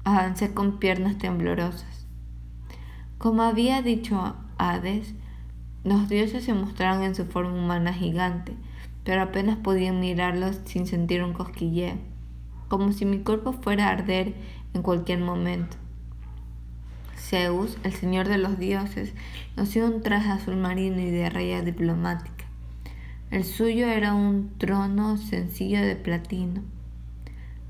Avancé 0.05 0.55
con 0.55 0.79
piernas 0.79 1.19
temblorosas. 1.19 2.07
Como 3.19 3.43
había 3.43 3.83
dicho 3.83 4.37
Hades, 4.59 5.15
los 5.85 6.09
dioses 6.09 6.45
se 6.45 6.55
mostraron 6.55 7.03
en 7.03 7.15
su 7.15 7.27
forma 7.27 7.53
humana 7.53 7.93
gigante, 7.93 8.55
pero 9.05 9.23
apenas 9.23 9.57
podía 9.57 9.93
mirarlos 9.93 10.61
sin 10.65 10.87
sentir 10.87 11.23
un 11.23 11.33
cosquilleo, 11.33 11.95
como 12.69 12.93
si 12.93 13.05
mi 13.05 13.19
cuerpo 13.19 13.53
fuera 13.53 13.89
a 13.89 13.93
arder 13.93 14.35
en 14.75 14.83
cualquier 14.83 15.19
momento. 15.19 15.77
Zeus, 17.29 17.79
el 17.85 17.93
señor 17.93 18.29
de 18.29 18.37
los 18.37 18.59
dioses, 18.59 19.15
dio 19.73 19.87
un 19.87 20.03
traje 20.03 20.31
azul 20.31 20.57
marino 20.57 21.01
y 21.01 21.11
de 21.11 21.31
raya 21.31 21.63
diplomática. 21.63 22.45
El 23.31 23.45
suyo 23.45 23.87
era 23.87 24.13
un 24.13 24.51
trono 24.59 25.17
sencillo 25.17 25.81
de 25.81 25.97
platino. 25.97 26.63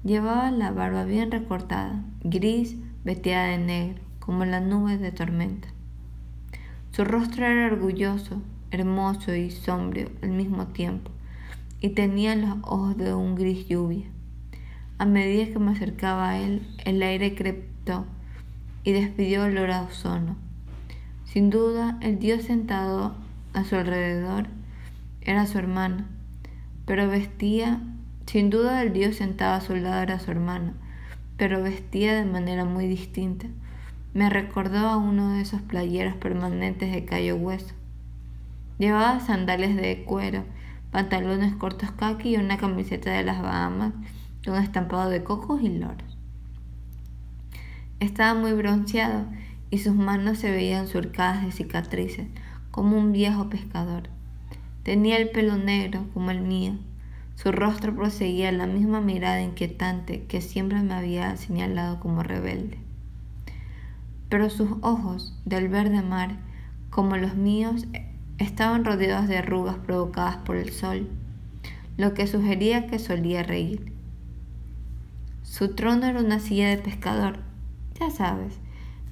Llevaba 0.04 0.50
la 0.50 0.72
barba 0.72 1.04
bien 1.04 1.30
recortada, 1.30 2.02
gris, 2.24 2.76
veteada 3.04 3.48
de 3.48 3.58
negro, 3.58 4.02
como 4.18 4.44
la 4.44 4.60
nube 4.60 4.98
de 4.98 5.12
tormenta. 5.12 5.68
Su 6.90 7.04
rostro 7.04 7.46
era 7.46 7.66
orgulloso, 7.66 8.42
hermoso 8.70 9.34
y 9.34 9.50
sombrío 9.50 10.08
al 10.22 10.30
mismo 10.30 10.68
tiempo, 10.68 11.10
y 11.80 11.90
tenía 11.90 12.34
los 12.34 12.56
ojos 12.62 12.96
de 12.96 13.14
un 13.14 13.34
gris 13.34 13.68
lluvia. 13.68 14.06
A 14.98 15.04
medida 15.04 15.52
que 15.52 15.58
me 15.58 15.72
acercaba 15.72 16.30
a 16.30 16.38
él, 16.38 16.66
el 16.84 17.02
aire 17.02 17.34
creptó 17.34 18.06
y 18.84 18.92
despidió 18.92 19.44
olor 19.44 19.70
a 19.70 19.82
ozono. 19.82 20.36
Sin 21.24 21.50
duda, 21.50 21.98
el 22.00 22.18
dios 22.18 22.42
sentado 22.42 23.14
a 23.54 23.64
su 23.64 23.76
alrededor 23.76 24.46
era 25.20 25.46
su 25.46 25.58
hermana, 25.58 26.06
pero 26.84 27.08
vestía, 27.08 27.80
sin 28.26 28.50
duda 28.50 28.82
el 28.82 28.92
dios 28.92 29.16
sentado 29.16 29.54
a 29.54 29.60
su 29.60 29.74
lado 29.76 30.02
era 30.02 30.18
su 30.18 30.30
hermano, 30.30 30.72
pero 31.36 31.62
vestía 31.62 32.14
de 32.14 32.24
manera 32.24 32.64
muy 32.64 32.86
distinta. 32.86 33.46
Me 34.14 34.28
recordó 34.28 34.78
a 34.78 34.96
uno 34.96 35.32
de 35.32 35.40
esos 35.40 35.62
playeros 35.62 36.14
permanentes 36.16 36.92
de 36.92 37.04
Cayo 37.04 37.36
Hueso. 37.36 37.74
Llevaba 38.78 39.20
sandalias 39.20 39.74
de 39.76 40.04
cuero, 40.04 40.44
pantalones 40.90 41.54
cortos 41.54 41.92
khaki 41.92 42.30
y 42.30 42.36
una 42.36 42.58
camiseta 42.58 43.10
de 43.10 43.22
las 43.22 43.40
Bahamas 43.40 43.92
con 44.44 44.56
estampado 44.56 45.08
de 45.08 45.22
cocos 45.22 45.62
y 45.62 45.68
loros. 45.68 46.11
Estaba 48.02 48.34
muy 48.34 48.52
bronceado 48.52 49.26
y 49.70 49.78
sus 49.78 49.94
manos 49.94 50.38
se 50.38 50.50
veían 50.50 50.88
surcadas 50.88 51.44
de 51.44 51.52
cicatrices, 51.52 52.26
como 52.72 52.98
un 52.98 53.12
viejo 53.12 53.48
pescador. 53.48 54.08
Tenía 54.82 55.18
el 55.18 55.30
pelo 55.30 55.56
negro 55.56 56.08
como 56.12 56.32
el 56.32 56.40
mío. 56.40 56.74
Su 57.36 57.52
rostro 57.52 57.94
proseguía 57.94 58.50
la 58.50 58.66
misma 58.66 59.00
mirada 59.00 59.40
inquietante 59.40 60.24
que 60.24 60.40
siempre 60.40 60.82
me 60.82 60.94
había 60.94 61.36
señalado 61.36 62.00
como 62.00 62.24
rebelde. 62.24 62.76
Pero 64.28 64.50
sus 64.50 64.70
ojos, 64.80 65.40
del 65.44 65.68
verde 65.68 66.02
mar, 66.02 66.38
como 66.90 67.16
los 67.16 67.36
míos, 67.36 67.86
estaban 68.38 68.84
rodeados 68.84 69.28
de 69.28 69.38
arrugas 69.38 69.76
provocadas 69.76 70.38
por 70.38 70.56
el 70.56 70.72
sol, 70.72 71.08
lo 71.96 72.14
que 72.14 72.26
sugería 72.26 72.88
que 72.88 72.98
solía 72.98 73.44
reír. 73.44 73.92
Su 75.44 75.76
trono 75.76 76.06
era 76.06 76.18
una 76.18 76.40
silla 76.40 76.68
de 76.68 76.78
pescador, 76.78 77.51
ya 78.02 78.10
sabes, 78.10 78.58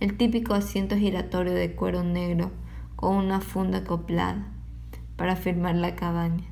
el 0.00 0.16
típico 0.16 0.52
asiento 0.54 0.97
giratorio 0.97 1.54
de 1.54 1.76
cuero 1.76 2.02
negro 2.02 2.50
con 2.97 3.14
una 3.14 3.40
funda 3.40 3.78
acoplada 3.78 4.49
para 5.16 5.37
firmar 5.37 5.76
la 5.76 5.94
cabaña. 5.94 6.44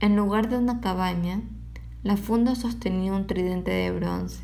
En 0.00 0.16
lugar 0.16 0.48
de 0.48 0.58
una 0.58 0.80
cabaña, 0.80 1.42
la 2.02 2.16
funda 2.16 2.56
sostenía 2.56 3.12
un 3.12 3.28
tridente 3.28 3.70
de 3.70 3.92
bronce, 3.92 4.42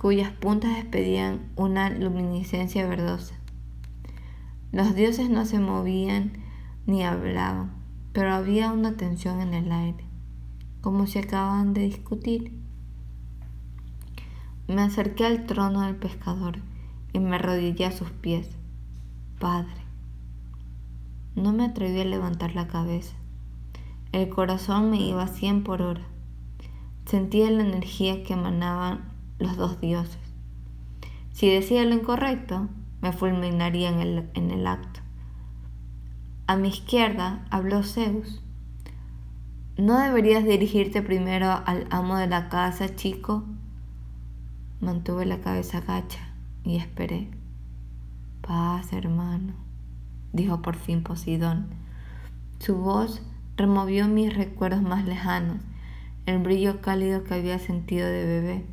cuyas 0.00 0.30
puntas 0.30 0.76
despedían 0.76 1.50
una 1.56 1.90
luminiscencia 1.90 2.86
verdosa. 2.86 3.34
Los 4.70 4.94
dioses 4.94 5.28
no 5.28 5.44
se 5.44 5.58
movían 5.58 6.34
ni 6.86 7.02
hablaban, 7.02 7.72
pero 8.12 8.32
había 8.32 8.70
una 8.70 8.96
tensión 8.96 9.40
en 9.40 9.54
el 9.54 9.72
aire, 9.72 10.04
como 10.80 11.08
si 11.08 11.18
acababan 11.18 11.74
de 11.74 11.80
discutir. 11.80 12.61
Me 14.68 14.82
acerqué 14.82 15.26
al 15.26 15.46
trono 15.46 15.82
del 15.82 15.96
pescador 15.96 16.58
y 17.12 17.18
me 17.18 17.36
arrodillé 17.36 17.86
a 17.86 17.92
sus 17.92 18.10
pies. 18.10 18.48
Padre, 19.38 19.82
no 21.34 21.52
me 21.52 21.64
atreví 21.64 22.00
a 22.00 22.04
levantar 22.04 22.54
la 22.54 22.68
cabeza. 22.68 23.14
El 24.12 24.28
corazón 24.28 24.90
me 24.90 25.00
iba 25.00 25.22
a 25.22 25.28
cien 25.28 25.64
por 25.64 25.82
hora. 25.82 26.02
Sentía 27.06 27.50
la 27.50 27.62
energía 27.62 28.22
que 28.22 28.34
emanaban 28.34 29.12
los 29.38 29.56
dos 29.56 29.80
dioses. 29.80 30.20
Si 31.32 31.48
decía 31.48 31.84
lo 31.84 31.94
incorrecto, 31.94 32.68
me 33.00 33.12
fulminaría 33.12 33.88
en 33.88 34.00
el, 34.00 34.30
en 34.34 34.50
el 34.50 34.66
acto. 34.66 35.00
A 36.46 36.56
mi 36.56 36.68
izquierda 36.68 37.46
habló 37.50 37.82
Zeus. 37.82 38.42
¿No 39.76 39.98
deberías 39.98 40.44
dirigirte 40.44 41.02
primero 41.02 41.50
al 41.66 41.86
amo 41.90 42.16
de 42.16 42.26
la 42.26 42.48
casa, 42.48 42.94
chico? 42.94 43.44
Mantuve 44.82 45.24
la 45.24 45.40
cabeza 45.40 45.80
gacha 45.80 46.34
y 46.62 46.76
esperé. 46.76 47.30
Paz, 48.42 48.92
hermano 48.92 49.72
dijo 50.32 50.62
por 50.62 50.76
fin 50.76 51.02
Posidón. 51.02 51.66
Su 52.58 52.76
voz 52.76 53.22
removió 53.56 54.08
mis 54.08 54.34
recuerdos 54.34 54.82
más 54.82 55.04
lejanos, 55.04 55.58
el 56.26 56.38
brillo 56.38 56.80
cálido 56.80 57.24
que 57.24 57.34
había 57.34 57.58
sentido 57.58 58.06
de 58.06 58.24
bebé, 58.24 58.66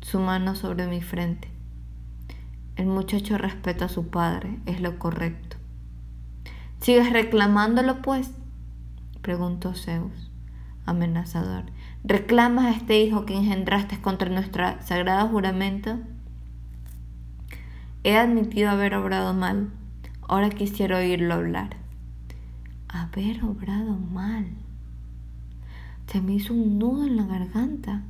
su 0.00 0.20
mano 0.20 0.54
sobre 0.54 0.86
mi 0.86 1.02
frente. 1.02 1.48
El 2.76 2.86
muchacho 2.86 3.38
respeta 3.38 3.86
a 3.86 3.90
su 3.90 4.08
padre, 4.08 4.58
es 4.66 4.80
lo 4.80 4.98
correcto. 4.98 5.56
¿Sigues 6.80 7.12
reclamándolo, 7.12 8.02
pues? 8.02 8.30
preguntó 9.22 9.74
Zeus, 9.74 10.30
amenazador. 10.84 11.64
¿Reclamas 12.08 12.66
a 12.66 12.70
este 12.70 13.02
hijo 13.02 13.26
que 13.26 13.34
engendraste 13.34 14.00
contra 14.00 14.30
nuestra 14.30 14.80
sagrada 14.80 15.26
juramento? 15.26 15.98
He 18.04 18.16
admitido 18.16 18.70
haber 18.70 18.94
obrado 18.94 19.34
mal. 19.34 19.70
Ahora 20.28 20.50
quisiera 20.50 20.98
oírlo 20.98 21.34
hablar. 21.34 21.70
Haber 22.86 23.42
obrado 23.42 23.96
mal. 23.96 24.46
Se 26.06 26.20
me 26.20 26.34
hizo 26.34 26.54
un 26.54 26.78
nudo 26.78 27.04
en 27.04 27.16
la 27.16 27.26
garganta. 27.26 28.04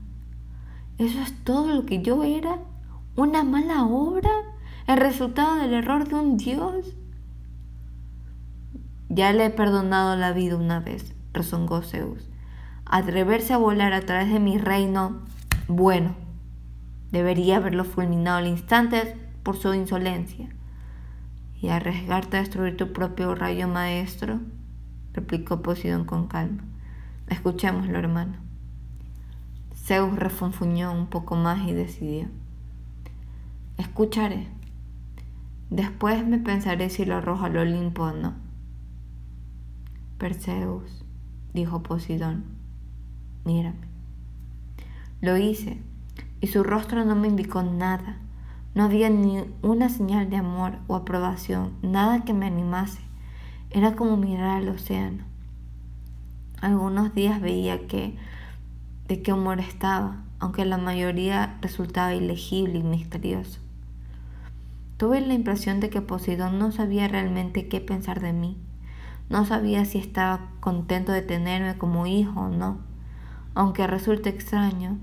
¿Eso 0.98 1.22
es 1.22 1.32
todo 1.42 1.74
lo 1.74 1.86
que 1.86 2.02
yo 2.02 2.22
era? 2.22 2.58
¿Una 3.16 3.44
mala 3.44 3.86
obra? 3.86 4.30
¿El 4.86 4.98
resultado 4.98 5.56
del 5.56 5.72
error 5.72 6.06
de 6.06 6.16
un 6.16 6.36
Dios? 6.36 6.94
Ya 9.08 9.32
le 9.32 9.46
he 9.46 9.50
perdonado 9.50 10.16
la 10.16 10.32
vida 10.32 10.56
una 10.56 10.80
vez, 10.80 11.14
rezongó 11.32 11.80
Zeus. 11.80 12.28
Atreverse 12.88 13.52
a 13.52 13.58
volar 13.58 13.92
a 13.92 14.02
través 14.02 14.32
de 14.32 14.38
mi 14.38 14.58
reino, 14.58 15.22
bueno, 15.66 16.14
debería 17.10 17.56
haberlo 17.56 17.84
fulminado 17.84 18.38
al 18.38 18.46
instante 18.46 19.16
por 19.42 19.56
su 19.56 19.74
insolencia. 19.74 20.48
¿Y 21.60 21.68
arriesgarte 21.68 22.36
a 22.36 22.40
destruir 22.40 22.76
tu 22.76 22.92
propio 22.92 23.34
rayo 23.34 23.66
maestro? 23.66 24.40
replicó 25.12 25.62
Poseidón 25.62 26.04
con 26.04 26.28
calma. 26.28 26.62
Escuchémoslo, 27.28 27.98
hermano. 27.98 28.34
Zeus 29.74 30.16
refunfuñó 30.16 30.92
un 30.92 31.06
poco 31.06 31.34
más 31.34 31.66
y 31.66 31.72
decidió. 31.72 32.28
Escucharé. 33.78 34.46
Después 35.70 36.24
me 36.24 36.38
pensaré 36.38 36.88
si 36.90 37.04
lo 37.04 37.16
arrojo 37.16 37.46
al 37.46 37.56
Olimpo 37.56 38.04
o 38.04 38.12
no. 38.12 38.34
Perseus, 40.18 41.04
dijo 41.52 41.82
Posidón, 41.82 42.55
mírame. 43.46 43.86
Lo 45.22 45.38
hice, 45.38 45.80
y 46.42 46.48
su 46.48 46.62
rostro 46.62 47.04
no 47.04 47.14
me 47.16 47.28
indicó 47.28 47.62
nada. 47.62 48.18
No 48.74 48.84
había 48.84 49.08
ni 49.08 49.42
una 49.62 49.88
señal 49.88 50.28
de 50.28 50.36
amor 50.36 50.78
o 50.86 50.96
aprobación, 50.96 51.72
nada 51.80 52.24
que 52.24 52.34
me 52.34 52.46
animase. 52.46 53.00
Era 53.70 53.96
como 53.96 54.18
mirar 54.18 54.58
al 54.58 54.68
océano. 54.68 55.24
Algunos 56.60 57.14
días 57.14 57.40
veía 57.40 57.86
que 57.86 58.16
de 59.08 59.22
qué 59.22 59.32
humor 59.32 59.60
estaba, 59.60 60.24
aunque 60.38 60.64
la 60.64 60.78
mayoría 60.78 61.56
resultaba 61.62 62.14
ilegible 62.14 62.78
y 62.78 62.82
misterioso. 62.82 63.60
Tuve 64.96 65.20
la 65.20 65.34
impresión 65.34 65.80
de 65.80 65.90
que 65.90 66.00
Poseidón 66.00 66.58
no 66.58 66.72
sabía 66.72 67.06
realmente 67.08 67.68
qué 67.68 67.80
pensar 67.80 68.20
de 68.20 68.32
mí. 68.32 68.56
No 69.28 69.44
sabía 69.44 69.84
si 69.84 69.98
estaba 69.98 70.48
contento 70.60 71.12
de 71.12 71.22
tenerme 71.22 71.76
como 71.76 72.06
hijo 72.06 72.40
o 72.40 72.48
no. 72.48 72.78
Aunque 73.56 73.86
resulte 73.86 74.28
extraño, 74.28 74.98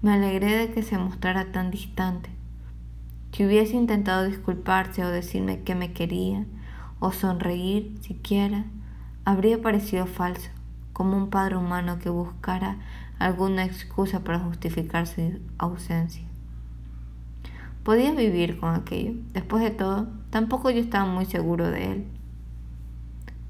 me 0.00 0.14
alegré 0.14 0.56
de 0.56 0.70
que 0.72 0.82
se 0.82 0.96
mostrara 0.96 1.52
tan 1.52 1.70
distante. 1.70 2.30
Si 3.32 3.44
hubiese 3.44 3.76
intentado 3.76 4.24
disculparse 4.24 5.04
o 5.04 5.10
decirme 5.10 5.60
que 5.60 5.74
me 5.74 5.92
quería, 5.92 6.46
o 7.00 7.12
sonreír 7.12 7.98
siquiera, 8.00 8.64
habría 9.26 9.60
parecido 9.60 10.06
falso, 10.06 10.48
como 10.94 11.18
un 11.18 11.28
padre 11.28 11.58
humano 11.58 11.98
que 11.98 12.08
buscara 12.08 12.78
alguna 13.18 13.66
excusa 13.66 14.24
para 14.24 14.38
justificar 14.38 15.06
su 15.06 15.40
ausencia. 15.58 16.24
Podía 17.82 18.12
vivir 18.12 18.58
con 18.58 18.74
aquello. 18.74 19.12
Después 19.34 19.62
de 19.62 19.70
todo, 19.70 20.08
tampoco 20.30 20.70
yo 20.70 20.80
estaba 20.80 21.04
muy 21.04 21.26
seguro 21.26 21.70
de 21.70 21.92
él. 21.92 22.06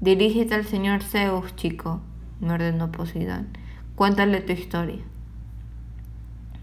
Dirígete 0.01 0.53
al 0.53 0.65
señor 0.65 1.01
Zeus, 1.01 1.55
chico, 1.55 2.01
me 2.41 2.51
ordenó 2.51 2.91
Poseidón. 2.91 3.47
Cuéntale 3.99 4.39
tu 4.39 4.53
historia. 4.53 5.03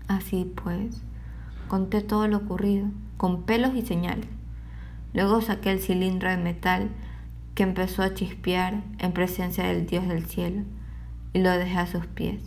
Así 0.09 0.51
pues, 0.65 1.03
conté 1.69 2.01
todo 2.01 2.27
lo 2.29 2.39
ocurrido, 2.39 2.89
con 3.19 3.43
pelos 3.43 3.75
y 3.75 3.83
señales. 3.83 4.31
Luego 5.13 5.43
saqué 5.43 5.71
el 5.71 5.81
cilindro 5.81 6.31
de 6.31 6.39
metal 6.39 6.89
que 7.55 7.63
empezó 7.63 8.03
a 8.03 8.15
chispear 8.15 8.83
en 9.01 9.13
presencia 9.13 9.65
del 9.65 9.85
Dios 9.85 10.09
del 10.09 10.25
cielo 10.25 10.63
y 11.35 11.41
lo 11.41 11.51
dejé 11.51 11.77
a 11.77 11.87
sus 11.87 12.07
pies. 12.07 12.41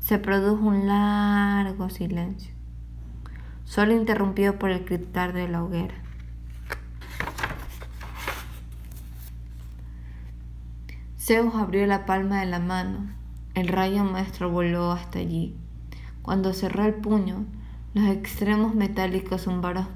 Se 0.00 0.18
produjo 0.18 0.66
un 0.66 0.88
largo 0.88 1.90
silencio, 1.90 2.52
solo 3.64 3.92
interrumpido 3.92 4.58
por 4.58 4.70
el 4.70 4.84
criptar 4.84 5.32
de 5.32 5.46
la 5.46 5.62
hoguera. 5.62 5.94
Zeus 11.16 11.54
abrió 11.54 11.86
la 11.86 12.04
palma 12.04 12.40
de 12.40 12.46
la 12.46 12.58
mano. 12.58 13.22
El 13.54 13.68
rayo 13.68 14.04
maestro 14.04 14.50
voló 14.50 14.92
hasta 14.92 15.20
allí. 15.20 15.56
Cuando 16.22 16.52
cerró 16.52 16.84
el 16.84 16.94
puño, 16.94 17.44
los 17.94 18.08
extremos 18.08 18.74
metálicos 18.74 19.42
zumbaron, 19.42 19.86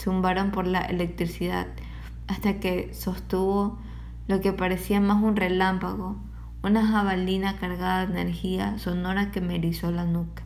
zumbaron 0.00 0.52
por 0.52 0.66
la 0.66 0.82
electricidad 0.82 1.66
hasta 2.28 2.60
que 2.60 2.94
sostuvo 2.94 3.78
lo 4.28 4.40
que 4.40 4.52
parecía 4.52 5.00
más 5.00 5.22
un 5.22 5.34
relámpago, 5.34 6.16
una 6.62 6.86
jabalina 6.86 7.56
cargada 7.56 8.06
de 8.06 8.20
energía 8.20 8.78
sonora 8.78 9.32
que 9.32 9.40
me 9.40 9.56
erizó 9.56 9.90
la 9.90 10.04
nuca. 10.04 10.44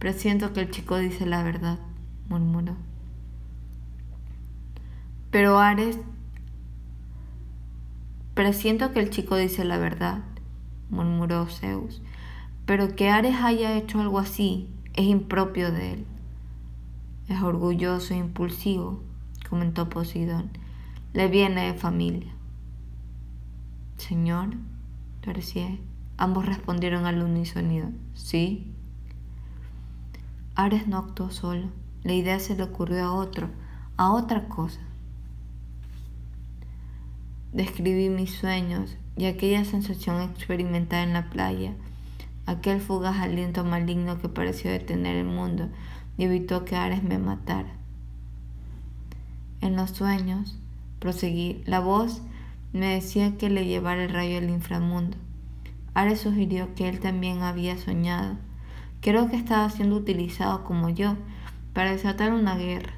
Presiento 0.00 0.52
que 0.52 0.60
el 0.60 0.70
chico 0.70 0.96
dice 0.96 1.26
la 1.26 1.42
verdad, 1.44 1.78
murmuró. 2.28 2.74
Pero 5.30 5.60
Ares 5.60 5.98
Presiento 8.34 8.92
que 8.92 9.00
el 9.00 9.10
chico 9.10 9.36
dice 9.36 9.64
la 9.64 9.76
verdad, 9.76 10.20
murmuró 10.90 11.46
Zeus, 11.46 12.02
pero 12.66 12.94
que 12.94 13.10
Ares 13.10 13.36
haya 13.36 13.76
hecho 13.76 14.00
algo 14.00 14.18
así 14.18 14.68
es 14.94 15.06
impropio 15.06 15.72
de 15.72 15.92
él. 15.94 16.06
Es 17.28 17.42
orgulloso 17.42 18.14
e 18.14 18.18
impulsivo, 18.18 19.00
comentó 19.48 19.88
Poseidón. 19.88 20.50
Le 21.12 21.28
viene 21.28 21.66
de 21.66 21.74
familia. 21.74 22.32
Señor, 23.96 24.50
Tercié. 25.20 25.80
Ambos 26.16 26.46
respondieron 26.46 27.06
al 27.06 27.22
unísono. 27.22 27.92
Sí. 28.14 28.72
Ares 30.54 30.86
no 30.86 30.98
actuó 30.98 31.30
solo. 31.30 31.68
La 32.02 32.14
idea 32.14 32.40
se 32.40 32.56
le 32.56 32.62
ocurrió 32.62 33.04
a 33.04 33.12
otro, 33.12 33.48
a 33.96 34.12
otra 34.12 34.48
cosa. 34.48 34.80
Describí 37.52 38.08
mis 38.10 38.30
sueños 38.30 38.96
y 39.16 39.26
aquella 39.26 39.64
sensación 39.64 40.22
experimentada 40.22 41.02
en 41.02 41.12
la 41.12 41.30
playa, 41.30 41.74
aquel 42.46 42.80
fugaz 42.80 43.18
aliento 43.18 43.64
maligno 43.64 44.20
que 44.20 44.28
pareció 44.28 44.70
detener 44.70 45.16
el 45.16 45.26
mundo 45.26 45.68
y 46.16 46.24
evitó 46.24 46.64
que 46.64 46.76
Ares 46.76 47.02
me 47.02 47.18
matara. 47.18 47.72
En 49.60 49.74
los 49.74 49.90
sueños, 49.90 50.56
proseguí, 51.00 51.62
la 51.66 51.80
voz 51.80 52.22
me 52.72 52.94
decía 52.94 53.36
que 53.36 53.50
le 53.50 53.66
llevara 53.66 54.04
el 54.04 54.12
rayo 54.12 54.38
al 54.38 54.48
inframundo. 54.48 55.16
Ares 55.92 56.20
sugirió 56.20 56.74
que 56.76 56.88
él 56.88 57.00
también 57.00 57.42
había 57.42 57.76
soñado. 57.76 58.36
Creo 59.00 59.28
que 59.28 59.36
estaba 59.36 59.68
siendo 59.70 59.96
utilizado 59.96 60.62
como 60.62 60.88
yo 60.88 61.16
para 61.74 61.90
desatar 61.90 62.32
una 62.32 62.56
guerra. 62.56 62.92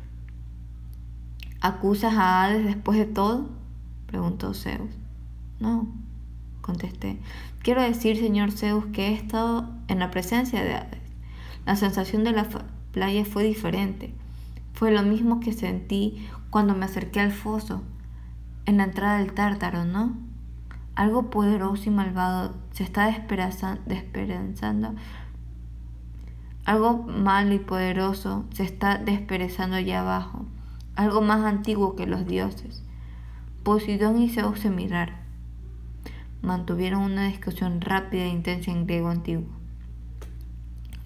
¿Acusas 1.62 2.14
a 2.14 2.44
Hades 2.44 2.64
después 2.64 2.98
de 2.98 3.06
todo? 3.06 3.61
Preguntó 4.12 4.52
Zeus. 4.52 4.90
No, 5.58 5.88
contesté. 6.60 7.18
Quiero 7.62 7.80
decir, 7.80 8.18
señor 8.18 8.52
Zeus, 8.52 8.84
que 8.92 9.08
he 9.08 9.14
estado 9.14 9.70
en 9.88 10.00
la 10.00 10.10
presencia 10.10 10.62
de 10.62 10.74
Hades. 10.74 11.00
La 11.64 11.76
sensación 11.76 12.22
de 12.22 12.32
la 12.32 12.46
playa 12.92 13.24
fue 13.24 13.42
diferente. 13.42 14.14
Fue 14.74 14.90
lo 14.90 15.02
mismo 15.02 15.40
que 15.40 15.54
sentí 15.54 16.28
cuando 16.50 16.74
me 16.74 16.84
acerqué 16.84 17.20
al 17.20 17.32
foso, 17.32 17.82
en 18.66 18.76
la 18.76 18.84
entrada 18.84 19.18
del 19.18 19.32
tártaro, 19.32 19.86
¿no? 19.86 20.14
Algo 20.94 21.30
poderoso 21.30 21.84
y 21.86 21.90
malvado 21.90 22.54
se 22.72 22.84
está 22.84 23.06
desesperanzando. 23.86 24.94
Algo 26.66 26.98
malo 27.04 27.54
y 27.54 27.60
poderoso 27.60 28.44
se 28.52 28.64
está 28.64 28.98
desperezando 28.98 29.76
allá 29.76 30.00
abajo. 30.00 30.44
Algo 30.96 31.22
más 31.22 31.44
antiguo 31.44 31.96
que 31.96 32.06
los 32.06 32.26
dioses. 32.26 32.84
Posidón 33.62 34.20
y 34.20 34.28
Zeus 34.28 34.58
se 34.58 34.70
miraron. 34.70 35.14
Mantuvieron 36.42 37.02
una 37.02 37.28
discusión 37.28 37.80
rápida 37.80 38.24
e 38.24 38.28
intensa 38.28 38.72
en 38.72 38.86
griego 38.86 39.08
antiguo. 39.08 39.46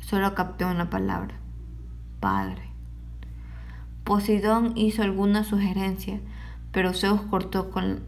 Solo 0.01 0.35
capté 0.35 0.64
una 0.64 0.88
palabra. 0.88 1.35
Padre. 2.19 2.62
Posidón 4.05 4.73
hizo 4.75 5.03
alguna 5.03 5.45
sugerencia, 5.45 6.21
pero 6.73 6.95
Zeus 6.95 7.21
cortó, 7.23 7.71
con, 7.71 8.05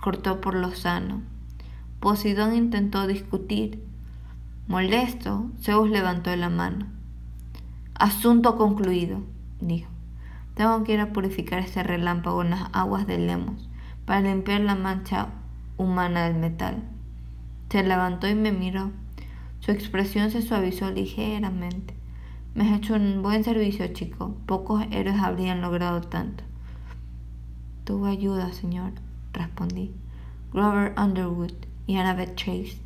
cortó 0.00 0.40
por 0.40 0.56
lo 0.56 0.72
sano. 0.72 1.22
Posidón 2.00 2.56
intentó 2.56 3.06
discutir. 3.06 3.80
Molesto, 4.66 5.50
Zeus 5.60 5.88
levantó 5.88 6.34
la 6.34 6.48
mano. 6.48 6.86
Asunto 7.94 8.56
concluido, 8.56 9.20
dijo. 9.60 9.88
Tengo 10.54 10.84
que 10.84 10.94
ir 10.94 11.00
a 11.00 11.12
purificar 11.12 11.58
este 11.58 11.82
relámpago 11.82 12.42
en 12.42 12.50
las 12.50 12.68
aguas 12.72 13.06
de 13.06 13.18
Lemos 13.18 13.68
para 14.06 14.20
limpiar 14.20 14.60
la 14.60 14.74
mancha 14.74 15.28
humana 15.76 16.24
del 16.24 16.36
metal. 16.36 16.82
Se 17.70 17.82
levantó 17.82 18.28
y 18.28 18.36
me 18.36 18.52
miró. 18.52 18.92
Su 19.58 19.72
expresión 19.72 20.30
se 20.30 20.42
suavizó 20.42 20.90
ligeramente. 20.90 21.94
Me 22.54 22.68
has 22.68 22.78
hecho 22.78 22.94
un 22.94 23.20
buen 23.22 23.42
servicio, 23.42 23.86
chico. 23.88 24.36
Pocos 24.46 24.84
héroes 24.92 25.20
habrían 25.20 25.60
logrado 25.60 26.02
tanto. 26.02 26.44
Tuvo 27.84 28.06
ayuda, 28.06 28.52
señor, 28.52 28.92
respondí. 29.32 29.92
Grover 30.52 30.94
Underwood 30.96 31.52
y 31.88 31.96
Annabeth 31.96 32.36
Chase. 32.36 32.78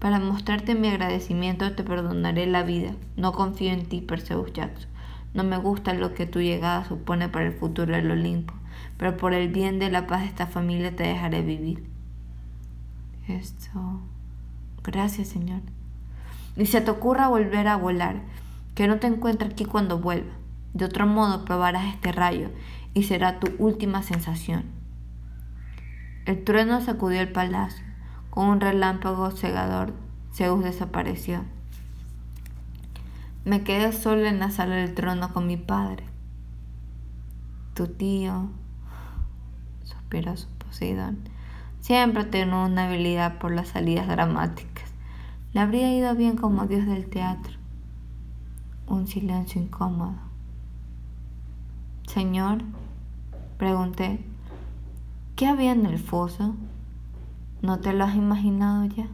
Para 0.00 0.18
mostrarte 0.18 0.74
mi 0.74 0.88
agradecimiento 0.88 1.72
te 1.74 1.82
perdonaré 1.82 2.46
la 2.46 2.62
vida. 2.62 2.94
No 3.16 3.32
confío 3.32 3.72
en 3.72 3.86
ti, 3.86 4.02
Perseus 4.02 4.52
Jackson. 4.52 4.93
No 5.34 5.42
me 5.42 5.58
gusta 5.58 5.92
lo 5.94 6.14
que 6.14 6.26
tu 6.26 6.40
llegada 6.40 6.84
supone 6.84 7.28
para 7.28 7.46
el 7.46 7.52
futuro 7.52 7.92
del 7.92 8.10
Olimpo, 8.10 8.54
pero 8.96 9.16
por 9.16 9.34
el 9.34 9.48
bien 9.48 9.80
de 9.80 9.90
la 9.90 10.06
paz 10.06 10.20
de 10.20 10.28
esta 10.28 10.46
familia 10.46 10.94
te 10.94 11.02
dejaré 11.02 11.42
vivir. 11.42 11.84
Esto. 13.26 14.00
Gracias, 14.84 15.28
Señor. 15.28 15.60
Ni 16.56 16.66
se 16.66 16.80
te 16.80 16.90
ocurra 16.90 17.26
volver 17.26 17.66
a 17.66 17.76
volar, 17.76 18.22
que 18.76 18.86
no 18.86 18.98
te 18.98 19.08
encuentre 19.08 19.48
aquí 19.48 19.64
cuando 19.64 19.98
vuelva. 19.98 20.32
De 20.72 20.84
otro 20.84 21.06
modo 21.06 21.44
probarás 21.44 21.86
este 21.92 22.12
rayo 22.12 22.50
y 22.94 23.04
será 23.04 23.40
tu 23.40 23.52
última 23.58 24.02
sensación. 24.02 24.64
El 26.26 26.44
trueno 26.44 26.80
sacudió 26.80 27.20
el 27.20 27.32
palacio. 27.32 27.84
Con 28.30 28.48
un 28.48 28.60
relámpago 28.60 29.30
cegador, 29.30 29.94
Zeus 30.32 30.64
desapareció. 30.64 31.44
Me 33.44 33.62
quedé 33.62 33.92
solo 33.92 34.24
en 34.24 34.38
la 34.38 34.50
sala 34.50 34.76
del 34.76 34.94
trono 34.94 35.30
con 35.34 35.46
mi 35.46 35.58
padre. 35.58 36.04
Tu 37.74 37.88
tío, 37.88 38.48
suspiró 39.82 40.34
su 40.38 40.48
Poseidón, 40.48 41.18
siempre 41.80 42.24
tenía 42.24 42.56
una 42.56 42.86
habilidad 42.86 43.38
por 43.38 43.52
las 43.52 43.68
salidas 43.68 44.08
dramáticas. 44.08 44.90
Le 45.52 45.60
habría 45.60 45.94
ido 45.94 46.14
bien 46.14 46.36
como 46.36 46.66
dios 46.66 46.86
del 46.86 47.06
teatro. 47.10 47.52
Un 48.86 49.06
silencio 49.06 49.60
incómodo. 49.60 50.14
Señor, 52.06 52.62
pregunté, 53.58 54.24
¿qué 55.36 55.48
había 55.48 55.72
en 55.72 55.84
el 55.84 55.98
foso? 55.98 56.54
¿No 57.60 57.78
te 57.80 57.92
lo 57.92 58.04
has 58.04 58.14
imaginado 58.14 58.86
ya? 58.86 59.08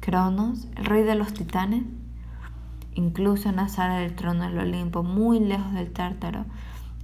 ¿Cronos, 0.00 0.66
el 0.76 0.86
rey 0.86 1.02
de 1.02 1.14
los 1.14 1.34
titanes? 1.34 1.84
Incluso 2.94 3.48
en 3.48 3.56
la 3.56 3.68
sala 3.68 3.98
del 3.98 4.14
trono 4.14 4.44
del 4.44 4.58
Olimpo, 4.58 5.02
muy 5.02 5.40
lejos 5.40 5.72
del 5.72 5.92
tártaro, 5.92 6.44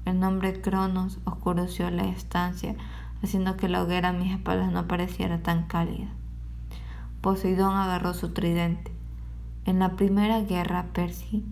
el 0.05 0.19
nombre 0.21 0.61
Cronos 0.61 1.19
oscureció 1.25 1.91
la 1.91 2.05
estancia, 2.05 2.75
haciendo 3.23 3.57
que 3.57 3.69
la 3.69 3.83
hoguera 3.83 4.11
a 4.11 4.13
mis 4.13 4.33
espaldas 4.33 4.73
no 4.73 4.87
pareciera 4.87 5.43
tan 5.43 5.65
cálida. 5.65 6.09
Poseidón 7.21 7.75
agarró 7.75 8.15
su 8.15 8.33
tridente. 8.33 8.93
En 9.65 9.81
la 9.81 9.97
primera 9.97 10.43
guerra, 10.43 10.87
Percy, 10.93 11.45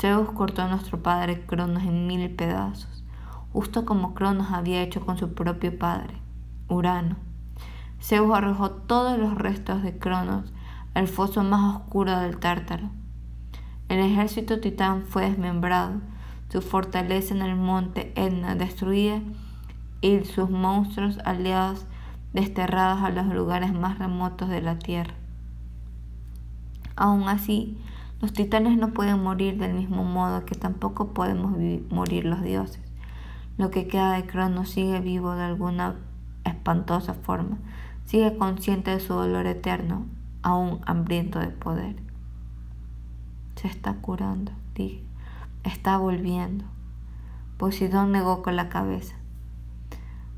Zeus 0.00 0.30
cortó 0.30 0.62
a 0.62 0.68
nuestro 0.68 1.02
padre 1.02 1.44
Cronos 1.44 1.82
en 1.82 2.06
mil 2.06 2.30
pedazos, 2.30 3.04
justo 3.52 3.84
como 3.84 4.14
Cronos 4.14 4.50
había 4.52 4.82
hecho 4.82 5.04
con 5.04 5.18
su 5.18 5.34
propio 5.34 5.78
padre, 5.78 6.14
Urano. 6.68 7.16
Zeus 8.00 8.34
arrojó 8.34 8.70
todos 8.70 9.18
los 9.18 9.34
restos 9.34 9.82
de 9.82 9.98
Cronos 9.98 10.52
al 10.94 11.08
foso 11.08 11.44
más 11.44 11.76
oscuro 11.76 12.18
del 12.18 12.38
Tártaro. 12.38 12.90
El 13.92 13.98
ejército 13.98 14.58
titán 14.58 15.02
fue 15.02 15.28
desmembrado, 15.28 16.00
su 16.48 16.62
fortaleza 16.62 17.34
en 17.34 17.42
el 17.42 17.56
monte 17.56 18.10
Etna 18.16 18.54
destruida 18.54 19.20
y 20.00 20.20
sus 20.24 20.48
monstruos 20.48 21.18
aliados 21.26 21.84
desterrados 22.32 23.02
a 23.02 23.10
los 23.10 23.26
lugares 23.26 23.74
más 23.74 23.98
remotos 23.98 24.48
de 24.48 24.62
la 24.62 24.78
tierra. 24.78 25.12
Aún 26.96 27.28
así, 27.28 27.76
los 28.22 28.32
titanes 28.32 28.78
no 28.78 28.94
pueden 28.94 29.22
morir 29.22 29.58
del 29.58 29.74
mismo 29.74 30.04
modo 30.04 30.46
que 30.46 30.54
tampoco 30.54 31.12
podemos 31.12 31.52
morir 31.90 32.24
los 32.24 32.42
dioses. 32.42 32.80
Lo 33.58 33.70
que 33.70 33.88
queda 33.88 34.14
de 34.14 34.24
Cronos 34.24 34.70
sigue 34.70 35.00
vivo 35.00 35.34
de 35.34 35.42
alguna 35.42 35.96
espantosa 36.44 37.12
forma, 37.12 37.58
sigue 38.06 38.38
consciente 38.38 38.90
de 38.90 39.00
su 39.00 39.12
dolor 39.12 39.44
eterno, 39.44 40.06
aún 40.40 40.80
hambriento 40.86 41.40
de 41.40 41.48
poder. 41.48 42.01
Se 43.56 43.68
está 43.68 43.94
curando, 43.94 44.52
dije. 44.74 45.04
Está 45.64 45.96
volviendo. 45.96 46.64
Posidón 47.56 48.12
negó 48.12 48.42
con 48.42 48.56
la 48.56 48.68
cabeza. 48.68 49.14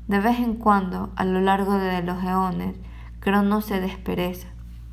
De 0.07 0.19
vez 0.19 0.39
en 0.39 0.55
cuando, 0.55 1.11
a 1.15 1.25
lo 1.25 1.41
largo 1.41 1.79
de 1.79 2.03
los 2.03 2.23
eones, 2.23 2.75
Cronos 3.19 3.65
se 3.65 3.81
despereza, 3.81 4.47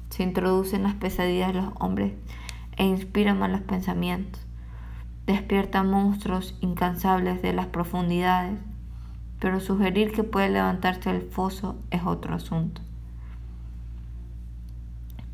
se 0.08 0.22
introduce 0.22 0.76
en 0.76 0.84
las 0.84 0.94
pesadillas 0.94 1.48
de 1.52 1.60
los 1.60 1.72
hombres 1.78 2.14
e 2.78 2.84
inspira 2.84 3.34
malos 3.34 3.60
pensamientos. 3.60 4.40
Despierta 5.26 5.82
monstruos 5.82 6.56
incansables 6.62 7.42
de 7.42 7.52
las 7.52 7.66
profundidades, 7.66 8.58
pero 9.38 9.60
sugerir 9.60 10.12
que 10.12 10.24
puede 10.24 10.48
levantarse 10.48 11.12
del 11.12 11.22
foso 11.22 11.76
es 11.90 12.02
otro 12.06 12.34
asunto. 12.34 12.80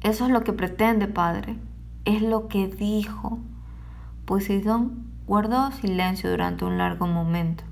Eso 0.01 0.27
es 0.27 0.33
lo 0.33 0.43
que 0.43 0.53
pretende, 0.53 1.07
padre, 1.07 1.57
es 2.05 2.23
lo 2.23 2.49
que 2.49 2.69
dijo. 2.69 3.39
Poseidón 4.25 5.09
guardó 5.27 5.71
silencio 5.73 6.31
durante 6.31 6.65
un 6.65 6.79
largo 6.79 7.07
momento. 7.07 7.65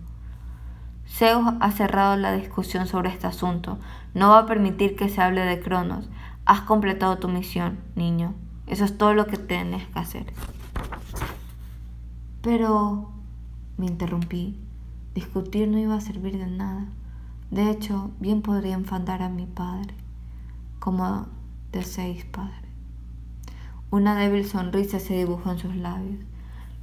Zeus 1.09 1.55
ha 1.61 1.71
cerrado 1.71 2.17
la 2.17 2.33
discusión 2.33 2.87
sobre 2.87 3.11
este 3.11 3.27
asunto. 3.27 3.79
No 4.15 4.31
va 4.31 4.41
a 4.41 4.47
permitir 4.47 4.97
que 4.97 5.09
se 5.09 5.23
hable 5.23 5.43
de 5.43 5.61
Cronos. 5.61 6.09
Has 6.45 6.63
completado 6.63 7.19
tu 7.19 7.29
misión, 7.29 7.79
niño. 7.95 8.35
Eso 8.67 8.85
es 8.85 8.99
todo 8.99 9.15
lo 9.15 9.27
que 9.27 9.37
tienes 9.37 9.87
que 9.87 9.99
hacer. 9.99 10.33
Pero, 12.43 13.11
me 13.77 13.87
interrumpí, 13.87 14.59
discutir 15.15 15.69
no 15.69 15.79
iba 15.79 15.95
a 15.95 16.01
servir 16.01 16.39
de 16.39 16.47
nada. 16.47 16.87
De 17.51 17.71
hecho, 17.71 18.11
bien 18.21 18.43
podría 18.43 18.75
enfadar 18.75 19.23
a 19.23 19.29
mi 19.29 19.47
padre, 19.47 19.95
como 20.79 21.27
deseéis, 21.73 22.25
padre. 22.25 22.66
Una 23.91 24.17
débil 24.17 24.45
sonrisa 24.45 24.99
se 24.99 25.15
dibujó 25.15 25.53
en 25.53 25.59
sus 25.59 25.77
labios. 25.77 26.25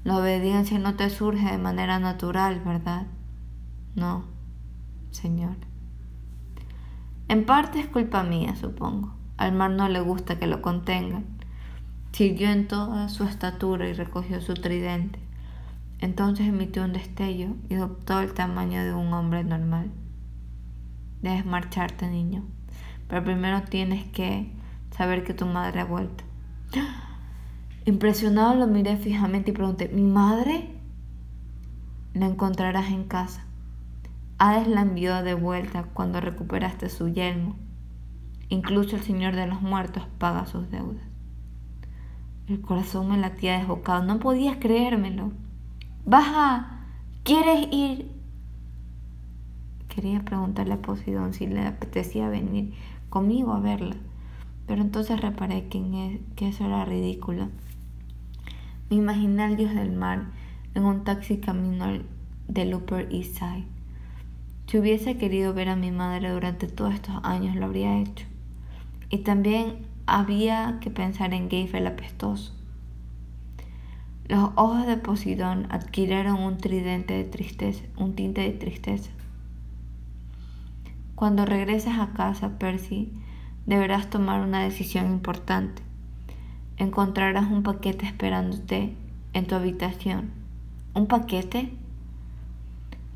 La 0.03 0.17
obediencia 0.17 0.79
no 0.79 0.95
te 0.95 1.09
surge 1.09 1.51
de 1.51 1.57
manera 1.57 1.99
natural, 1.99 2.61
¿verdad? 2.65 3.07
No, 3.95 4.25
Señor. 5.11 5.55
En 7.27 7.45
parte 7.45 7.79
es 7.79 7.87
culpa 7.87 8.23
mía, 8.23 8.55
supongo. 8.55 9.13
Al 9.37 9.53
mar 9.53 9.71
no 9.71 9.89
le 9.89 9.99
gusta 9.99 10.39
que 10.39 10.47
lo 10.47 10.61
contengan. 10.61 11.25
Siguió 12.11 12.51
en 12.51 12.67
toda 12.67 13.09
su 13.09 13.23
estatura 13.23 13.87
y 13.87 13.93
recogió 13.93 14.39
su 14.41 14.53
tridente. 14.53 15.19
Entonces 15.99 16.47
emitió 16.47 16.83
un 16.83 16.93
destello 16.93 17.55
y 17.69 17.75
adoptó 17.75 18.19
el 18.19 18.33
tamaño 18.33 18.83
de 18.83 18.93
un 18.93 19.13
hombre 19.13 19.43
normal. 19.43 19.89
Debes 21.21 21.45
marcharte, 21.45 22.07
niño. 22.07 22.43
Pero 23.07 23.23
primero 23.23 23.61
tienes 23.63 24.03
que 24.05 24.51
saber 24.91 25.23
que 25.23 25.33
tu 25.33 25.45
madre 25.45 25.79
ha 25.79 25.85
vuelto. 25.85 26.23
Impresionado 27.85 28.55
lo 28.55 28.67
miré 28.67 28.95
fijamente 28.95 29.51
y 29.51 29.53
pregunté, 29.53 29.89
¿mi 29.89 30.03
madre? 30.03 30.69
La 32.13 32.27
encontrarás 32.27 32.91
en 32.91 33.03
casa. 33.03 33.45
Hades 34.37 34.67
la 34.67 34.81
envió 34.81 35.21
de 35.21 35.33
vuelta 35.33 35.83
cuando 35.93 36.21
recuperaste 36.21 36.89
su 36.89 37.09
yelmo. 37.09 37.55
Incluso 38.47 38.95
el 38.95 39.01
Señor 39.01 39.35
de 39.35 39.47
los 39.47 39.61
Muertos 39.61 40.03
paga 40.17 40.45
sus 40.45 40.71
deudas. 40.71 41.03
El 42.47 42.61
corazón 42.61 43.09
me 43.09 43.17
latía 43.17 43.57
desbocado. 43.57 44.03
No 44.03 44.19
podías 44.19 44.57
creérmelo. 44.57 45.31
Baja, 46.05 46.85
¿quieres 47.23 47.67
ir? 47.71 48.11
Quería 49.89 50.21
preguntarle 50.23 50.75
a 50.75 50.81
Posidón 50.81 51.33
si 51.33 51.47
le 51.47 51.65
apetecía 51.65 52.29
venir 52.29 52.73
conmigo 53.09 53.53
a 53.53 53.59
verla 53.59 53.95
pero 54.67 54.81
entonces 54.81 55.19
reparé 55.19 55.67
que, 55.67 56.19
eso 56.39 56.65
era 56.65 56.85
ridículo. 56.85 57.49
Me 58.89 58.97
imaginé 58.97 59.43
al 59.43 59.57
dios 59.57 59.73
del 59.73 59.91
mar 59.91 60.27
en 60.73 60.85
un 60.85 61.03
taxi 61.03 61.37
camino 61.37 61.87
del 62.47 62.73
Upper 62.73 63.09
East 63.11 63.37
Side. 63.37 63.65
Si 64.67 64.77
hubiese 64.77 65.17
querido 65.17 65.53
ver 65.53 65.69
a 65.69 65.75
mi 65.75 65.91
madre 65.91 66.31
durante 66.31 66.67
todos 66.67 66.93
estos 66.93 67.15
años, 67.23 67.55
lo 67.55 67.65
habría 67.65 67.99
hecho. 67.99 68.25
Y 69.09 69.19
también 69.19 69.85
había 70.05 70.79
que 70.81 70.89
pensar 70.89 71.33
en 71.33 71.49
Gabe 71.49 71.77
el 71.77 71.87
apestoso. 71.87 72.53
Los 74.27 74.51
ojos 74.55 74.87
de 74.87 74.97
Posidón 74.97 75.67
adquirieron 75.69 76.41
un 76.41 76.57
tridente 76.57 77.13
de 77.13 77.25
tristeza, 77.25 77.83
un 77.97 78.15
tinte 78.15 78.41
de 78.41 78.51
tristeza. 78.51 79.11
Cuando 81.15 81.45
regreses 81.45 81.93
a 81.99 82.13
casa, 82.13 82.57
Percy, 82.57 83.11
deberás 83.65 84.09
tomar 84.09 84.41
una 84.41 84.63
decisión 84.63 85.07
importante. 85.07 85.81
Encontrarás 86.77 87.51
un 87.51 87.63
paquete 87.63 88.05
esperándote 88.05 88.95
en 89.33 89.47
tu 89.47 89.55
habitación. 89.55 90.31
¿Un 90.93 91.07
paquete? 91.07 91.73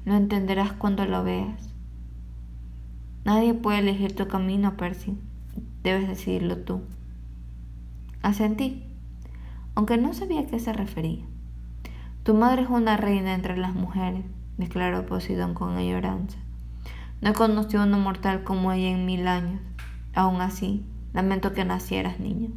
Lo 0.05 0.15
entenderás 0.15 0.71
cuando 0.73 1.05
lo 1.05 1.23
veas. 1.23 1.73
Nadie 3.25 3.53
puede 3.53 3.79
elegir 3.79 4.15
tu 4.15 4.27
camino, 4.27 4.77
Percy. 4.77 5.17
Debes 5.83 6.07
decidirlo 6.07 6.57
tú. 6.60 6.81
Asentí, 8.21 8.83
aunque 9.75 9.97
no 9.97 10.13
sabía 10.13 10.41
a 10.41 10.45
qué 10.45 10.60
se 10.60 10.73
refería. 10.73 11.25
Tu 12.23 12.33
madre 12.33 12.63
es 12.63 12.69
una 12.69 12.97
reina 12.97 13.33
entre 13.33 13.57
las 13.57 13.73
mujeres, 13.73 14.25
declaró 14.57 15.05
Posidón 15.05 15.53
con 15.53 15.77
añoranza. 15.77 16.38
No 17.21 17.29
he 17.29 17.33
conocido 17.33 17.83
a 17.83 17.86
una 17.86 17.97
mortal 17.97 18.43
como 18.43 18.71
ella 18.71 18.89
en 18.89 19.05
mil 19.05 19.27
años. 19.27 19.62
Aún 20.17 20.41
así, 20.41 20.84
lamento 21.13 21.53
que 21.53 21.63
nacieras, 21.63 22.19
niño. 22.19 22.49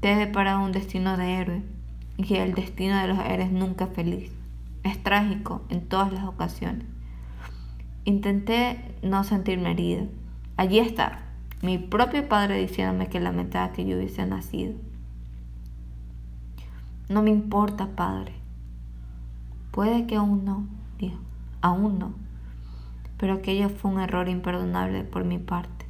Te 0.00 0.10
he 0.10 0.16
deparado 0.16 0.64
un 0.64 0.72
destino 0.72 1.16
de 1.16 1.34
héroe, 1.34 1.62
y 2.16 2.34
el 2.34 2.54
destino 2.54 3.00
de 3.00 3.06
los 3.06 3.20
héroes 3.20 3.52
nunca 3.52 3.86
feliz. 3.86 4.32
Es 4.82 5.00
trágico 5.00 5.62
en 5.68 5.86
todas 5.86 6.12
las 6.12 6.24
ocasiones. 6.24 6.84
Intenté 8.04 8.96
no 9.00 9.22
sentirme 9.22 9.70
herida. 9.70 10.06
Allí 10.56 10.80
está, 10.80 11.20
mi 11.62 11.78
propio 11.78 12.28
padre 12.28 12.58
diciéndome 12.58 13.06
que 13.06 13.20
lamentaba 13.20 13.72
que 13.72 13.84
yo 13.84 13.96
hubiese 13.96 14.26
nacido. 14.26 14.74
No 17.08 17.22
me 17.22 17.30
importa, 17.30 17.94
padre. 17.94 18.32
Puede 19.70 20.08
que 20.08 20.16
aún 20.16 20.44
no, 20.44 20.66
dijo, 20.98 21.20
aún 21.60 22.00
no. 22.00 22.12
Pero 23.18 23.34
aquello 23.34 23.68
fue 23.68 23.92
un 23.92 24.00
error 24.00 24.28
imperdonable 24.28 25.04
por 25.04 25.22
mi 25.22 25.38
parte. 25.38 25.81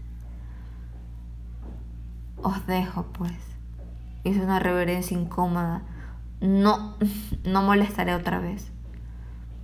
Os 2.43 2.67
dejo, 2.67 3.05
pues. 3.13 3.33
Hice 4.25 4.43
una 4.43 4.59
reverencia 4.59 5.17
incómoda. 5.17 5.83
No, 6.41 6.97
no 7.45 7.63
molestaré 7.63 8.15
otra 8.15 8.41
vez. 8.41 8.73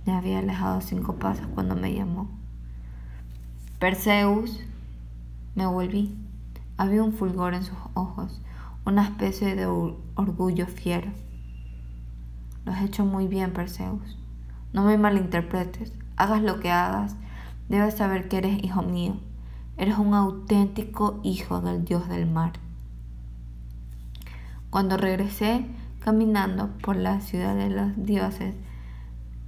Me 0.05 0.13
había 0.13 0.39
alejado 0.39 0.79
cinco 0.79 1.15
pasos 1.15 1.47
cuando 1.53 1.75
me 1.75 1.93
llamó. 1.93 2.29
Perseus, 3.79 4.61
me 5.55 5.65
volví. 5.65 6.17
Había 6.77 7.03
un 7.03 7.11
fulgor 7.11 7.53
en 7.53 7.63
sus 7.63 7.77
ojos, 7.95 8.41
una 8.85 9.03
especie 9.03 9.55
de 9.55 9.65
orgullo 9.65 10.65
fiero. 10.67 11.11
Lo 12.63 12.71
has 12.71 12.83
hecho 12.83 13.05
muy 13.05 13.27
bien, 13.27 13.51
Perseus. 13.51 14.17
No 14.71 14.85
me 14.85 14.97
malinterpretes. 14.97 15.91
Hagas 16.15 16.41
lo 16.41 16.61
que 16.61 16.71
hagas, 16.71 17.17
debes 17.67 17.95
saber 17.97 18.29
que 18.29 18.37
eres 18.37 18.63
hijo 18.63 18.83
mío. 18.83 19.17
Eres 19.75 19.97
un 19.97 20.13
auténtico 20.13 21.19
hijo 21.23 21.59
del 21.59 21.83
dios 21.83 22.07
del 22.07 22.25
mar. 22.25 22.53
Cuando 24.69 24.97
regresé 24.97 25.65
caminando 25.99 26.69
por 26.83 26.95
la 26.95 27.21
ciudad 27.21 27.55
de 27.55 27.69
los 27.69 28.05
dioses, 28.05 28.55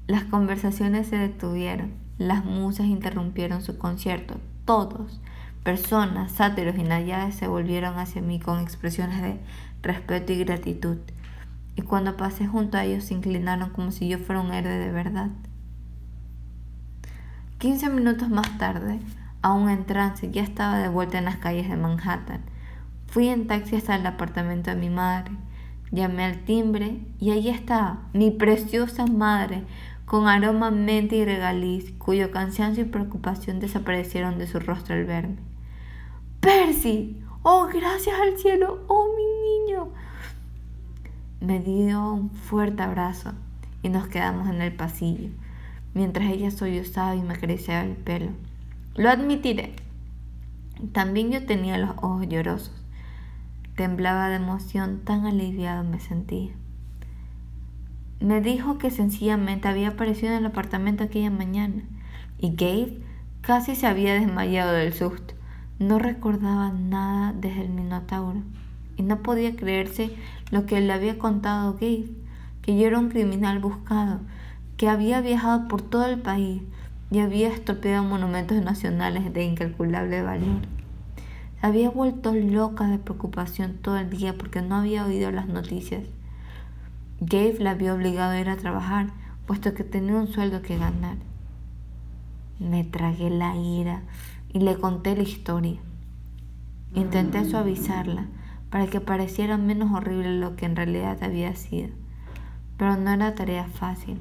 las 0.07 0.23
conversaciones 0.23 1.07
se 1.07 1.17
detuvieron. 1.17 1.93
Las 2.17 2.43
musas 2.43 2.87
interrumpieron 2.87 3.61
su 3.61 3.77
concierto. 3.77 4.39
Todos, 4.65 5.21
personas, 5.63 6.31
sátiros 6.31 6.75
y 6.77 6.83
nayades, 6.83 7.35
se 7.35 7.47
volvieron 7.47 7.97
hacia 7.97 8.21
mí 8.21 8.39
con 8.39 8.59
expresiones 8.59 9.21
de 9.21 9.39
respeto 9.81 10.33
y 10.33 10.39
gratitud. 10.43 10.97
Y 11.75 11.83
cuando 11.83 12.17
pasé 12.17 12.47
junto 12.47 12.77
a 12.77 12.83
ellos 12.83 13.05
se 13.05 13.13
inclinaron 13.13 13.69
como 13.69 13.91
si 13.91 14.07
yo 14.07 14.17
fuera 14.17 14.41
un 14.41 14.51
héroe 14.51 14.73
de 14.73 14.91
verdad. 14.91 15.29
Quince 17.59 17.89
minutos 17.89 18.29
más 18.29 18.57
tarde, 18.57 18.99
aún 19.41 19.69
en 19.69 19.85
trance, 19.85 20.31
ya 20.31 20.41
estaba 20.41 20.79
de 20.79 20.89
vuelta 20.89 21.19
en 21.19 21.25
las 21.25 21.37
calles 21.37 21.69
de 21.69 21.77
Manhattan. 21.77 22.41
Fui 23.11 23.27
en 23.27 23.45
taxi 23.45 23.75
hasta 23.75 23.97
el 23.97 24.05
apartamento 24.05 24.69
de 24.69 24.77
mi 24.77 24.89
madre. 24.89 25.33
Llamé 25.91 26.23
al 26.23 26.45
timbre 26.45 27.01
y 27.19 27.31
allí 27.31 27.49
estaba, 27.49 28.03
mi 28.13 28.31
preciosa 28.31 29.05
madre, 29.05 29.65
con 30.05 30.29
aroma 30.29 30.71
mente 30.71 31.17
y 31.17 31.25
regaliz, 31.25 31.91
cuyo 31.97 32.31
cansancio 32.31 32.85
y 32.85 32.87
preocupación 32.87 33.59
desaparecieron 33.59 34.37
de 34.37 34.47
su 34.47 34.61
rostro 34.61 34.95
al 34.95 35.03
verme. 35.03 35.35
¡Percy! 36.39 37.21
¡Oh, 37.43 37.67
gracias 37.67 38.15
al 38.17 38.37
cielo! 38.37 38.85
¡Oh, 38.87 39.07
mi 39.17 39.73
niño! 39.73 39.89
Me 41.41 41.59
dio 41.59 42.13
un 42.13 42.29
fuerte 42.29 42.81
abrazo 42.81 43.33
y 43.83 43.89
nos 43.89 44.07
quedamos 44.07 44.47
en 44.47 44.61
el 44.61 44.71
pasillo, 44.71 45.31
mientras 45.93 46.31
ella 46.31 46.49
sollozaba 46.49 47.13
y 47.17 47.21
me 47.23 47.33
acariciaba 47.33 47.83
el 47.83 47.97
pelo. 47.97 48.31
Lo 48.95 49.09
admitiré. 49.09 49.75
También 50.93 51.29
yo 51.29 51.45
tenía 51.45 51.77
los 51.77 51.89
ojos 51.97 52.25
llorosos. 52.29 52.80
Temblaba 53.81 54.29
de 54.29 54.35
emoción, 54.35 55.01
tan 55.03 55.25
aliviado 55.25 55.83
me 55.83 55.99
sentía. 55.99 56.51
Me 58.19 58.39
dijo 58.39 58.77
que 58.77 58.91
sencillamente 58.91 59.67
había 59.67 59.87
aparecido 59.87 60.33
en 60.33 60.37
el 60.37 60.45
apartamento 60.45 61.03
aquella 61.03 61.31
mañana 61.31 61.81
y 62.37 62.51
Gabe 62.51 62.99
casi 63.41 63.75
se 63.75 63.87
había 63.87 64.13
desmayado 64.13 64.73
del 64.73 64.93
susto. 64.93 65.33
No 65.79 65.97
recordaba 65.97 66.71
nada 66.71 67.33
desde 67.33 67.61
el 67.61 67.69
Minotauro 67.69 68.43
y 68.97 69.01
no 69.01 69.23
podía 69.23 69.55
creerse 69.55 70.15
lo 70.51 70.67
que 70.67 70.79
le 70.79 70.93
había 70.93 71.17
contado 71.17 71.73
Gabe, 71.73 72.11
que 72.61 72.77
yo 72.77 72.85
era 72.85 72.99
un 72.99 73.09
criminal 73.09 73.57
buscado, 73.57 74.19
que 74.77 74.89
había 74.89 75.21
viajado 75.21 75.67
por 75.67 75.81
todo 75.81 76.05
el 76.05 76.21
país 76.21 76.61
y 77.09 77.17
había 77.17 77.47
estropeado 77.47 78.03
monumentos 78.03 78.61
nacionales 78.61 79.33
de 79.33 79.43
incalculable 79.43 80.21
valor. 80.21 80.80
Había 81.61 81.89
vuelto 81.89 82.33
loca 82.33 82.87
de 82.87 82.97
preocupación 82.97 83.77
todo 83.81 83.97
el 83.97 84.09
día 84.09 84.37
porque 84.37 84.61
no 84.61 84.75
había 84.75 85.05
oído 85.05 85.31
las 85.31 85.47
noticias 85.47 86.03
Gabe 87.23 87.57
la 87.59 87.71
había 87.71 87.93
obligado 87.93 88.31
a 88.31 88.39
ir 88.39 88.49
a 88.49 88.57
trabajar, 88.57 89.11
puesto 89.45 89.75
que 89.75 89.83
tenía 89.83 90.15
un 90.15 90.27
sueldo 90.27 90.63
que 90.63 90.79
ganar. 90.79 91.17
Me 92.57 92.83
tragué 92.83 93.29
la 93.29 93.55
ira 93.55 94.01
y 94.51 94.59
le 94.59 94.75
conté 94.79 95.15
la 95.15 95.21
historia. 95.21 95.79
Intenté 96.95 97.45
suavizarla 97.45 98.25
para 98.71 98.87
que 98.87 99.01
pareciera 99.01 99.57
menos 99.57 99.93
horrible 99.93 100.39
lo 100.39 100.55
que 100.55 100.65
en 100.65 100.75
realidad 100.75 101.21
había 101.21 101.55
sido, 101.55 101.89
pero 102.77 102.97
no 102.97 103.11
era 103.11 103.35
tarea 103.35 103.67
fácil. 103.67 104.19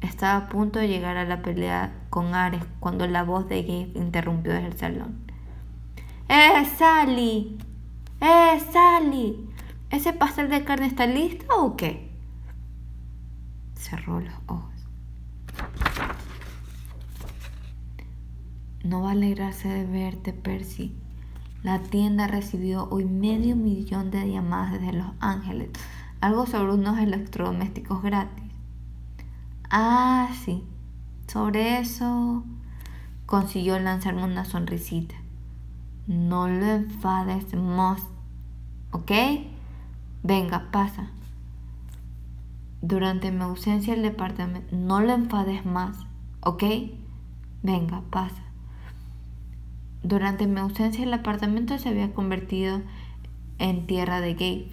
Estaba 0.00 0.36
a 0.36 0.48
punto 0.48 0.78
de 0.78 0.86
llegar 0.86 1.16
a 1.16 1.24
la 1.24 1.42
pelea 1.42 1.92
con 2.10 2.36
Ares 2.36 2.62
cuando 2.78 3.08
la 3.08 3.24
voz 3.24 3.48
de 3.48 3.62
Gabe 3.62 3.90
interrumpió 3.96 4.52
desde 4.52 4.68
el 4.68 4.78
salón. 4.78 5.29
¡Eh, 6.32 6.64
Sally! 6.78 7.58
¡Eh, 8.20 8.60
Sally! 8.72 9.48
¿Ese 9.90 10.12
pastel 10.12 10.48
de 10.48 10.62
carne 10.62 10.86
está 10.86 11.04
listo 11.04 11.44
o 11.58 11.76
qué? 11.76 12.08
cerró 13.74 14.20
los 14.20 14.32
ojos. 14.46 14.70
No 18.84 19.02
va 19.02 19.08
a 19.08 19.12
alegrarse 19.12 19.66
de 19.66 19.84
verte, 19.84 20.32
Percy. 20.32 20.94
La 21.64 21.80
tienda 21.80 22.28
recibió 22.28 22.88
hoy 22.92 23.06
medio 23.06 23.56
millón 23.56 24.12
de 24.12 24.30
llamadas 24.30 24.74
desde 24.74 24.92
Los 24.92 25.10
Ángeles, 25.18 25.70
algo 26.20 26.46
sobre 26.46 26.74
unos 26.74 27.00
electrodomésticos 27.00 28.02
gratis. 28.04 28.44
Ah, 29.68 30.28
sí. 30.44 30.62
Sobre 31.26 31.80
eso 31.80 32.44
consiguió 33.26 33.80
lanzarme 33.80 34.22
una 34.22 34.44
sonrisita. 34.44 35.16
No 36.10 36.48
lo 36.48 36.66
enfades, 36.66 37.54
Moss. 37.54 38.02
¿Ok? 38.90 39.12
Venga, 40.24 40.68
pasa. 40.72 41.08
Durante 42.82 43.30
mi 43.30 43.42
ausencia 43.42 43.94
el 43.94 44.02
departamento, 44.02 44.74
no 44.74 45.00
lo 45.00 45.12
enfades 45.12 45.64
más, 45.64 45.96
¿ok? 46.40 46.64
Venga, 47.62 48.02
pasa. 48.10 48.42
Durante 50.02 50.48
mi 50.48 50.58
ausencia 50.58 51.04
el 51.04 51.14
apartamento 51.14 51.78
se 51.78 51.90
había 51.90 52.12
convertido 52.12 52.82
en 53.58 53.86
tierra 53.86 54.20
de 54.20 54.34
Gabe. 54.34 54.72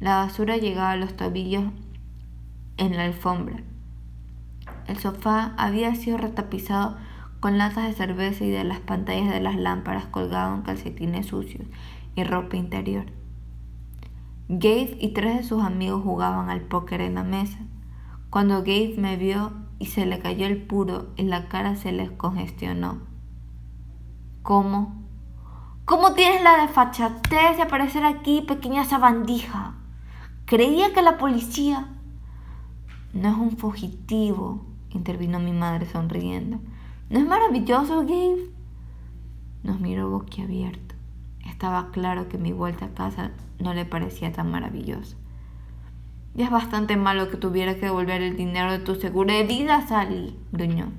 La 0.00 0.16
basura 0.16 0.58
llegaba 0.58 0.90
a 0.90 0.96
los 0.96 1.16
tobillos 1.16 1.64
en 2.76 2.94
la 2.94 3.04
alfombra. 3.04 3.62
El 4.86 4.98
sofá 4.98 5.54
había 5.56 5.94
sido 5.94 6.18
retapizado 6.18 6.98
con 7.40 7.56
latas 7.56 7.86
de 7.86 7.94
cerveza 7.94 8.44
y 8.44 8.50
de 8.50 8.64
las 8.64 8.80
pantallas 8.80 9.32
de 9.32 9.40
las 9.40 9.56
lámparas 9.56 10.06
colgaban 10.06 10.62
calcetines 10.62 11.26
sucios 11.26 11.66
y 12.14 12.24
ropa 12.24 12.56
interior. 12.56 13.06
Gabe 14.48 14.96
y 15.00 15.08
tres 15.14 15.38
de 15.38 15.42
sus 15.42 15.62
amigos 15.62 16.02
jugaban 16.02 16.50
al 16.50 16.60
póker 16.60 17.00
en 17.00 17.14
la 17.14 17.22
mesa. 17.24 17.58
Cuando 18.28 18.58
Gabe 18.58 18.94
me 18.98 19.16
vio 19.16 19.52
y 19.78 19.86
se 19.86 20.06
le 20.06 20.18
cayó 20.18 20.46
el 20.46 20.62
puro 20.62 21.08
y 21.16 21.22
la 21.22 21.48
cara 21.48 21.76
se 21.76 21.92
le 21.92 22.16
congestionó. 22.16 22.98
¿Cómo? 24.42 25.00
¿Cómo 25.84 26.12
tienes 26.14 26.42
la 26.42 26.62
desfachatez 26.62 27.56
de 27.56 27.62
aparecer 27.62 28.04
aquí, 28.04 28.42
pequeña 28.42 28.84
sabandija? 28.84 29.74
Creía 30.44 30.92
que 30.92 31.02
la 31.02 31.16
policía... 31.16 31.88
No 33.12 33.28
es 33.28 33.36
un 33.36 33.56
fugitivo, 33.56 34.66
intervino 34.90 35.40
mi 35.40 35.52
madre 35.52 35.86
sonriendo. 35.86 36.60
¿No 37.10 37.18
es 37.18 37.26
maravilloso, 37.26 38.02
Gabe? 38.02 38.50
Nos 39.64 39.80
miró 39.80 40.08
boquiabierto. 40.08 40.94
Estaba 41.44 41.90
claro 41.90 42.28
que 42.28 42.38
mi 42.38 42.52
vuelta 42.52 42.86
a 42.86 42.94
casa 42.94 43.32
no 43.58 43.74
le 43.74 43.84
parecía 43.84 44.30
tan 44.32 44.48
maravillosa. 44.50 45.16
Ya 46.34 46.44
es 46.44 46.50
bastante 46.52 46.96
malo 46.96 47.28
que 47.28 47.36
tuviera 47.36 47.74
que 47.74 47.86
devolver 47.86 48.22
el 48.22 48.36
dinero 48.36 48.70
de 48.70 48.78
tu 48.78 48.94
seguro 48.94 49.34
de 49.34 49.42
vida, 49.42 49.84
Sally, 49.88 50.38
gruñó. 50.52 50.92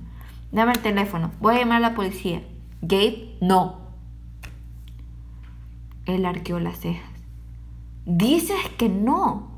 Dame 0.51 0.73
el 0.73 0.79
teléfono, 0.79 1.31
voy 1.39 1.55
a 1.55 1.59
llamar 1.59 1.77
a 1.77 1.89
la 1.89 1.95
policía. 1.95 2.43
Gabe, 2.81 3.37
no. 3.39 3.79
Él 6.05 6.25
arqueó 6.25 6.59
las 6.59 6.77
cejas. 6.77 7.09
Dices 8.05 8.59
que 8.77 8.89
no. 8.89 9.49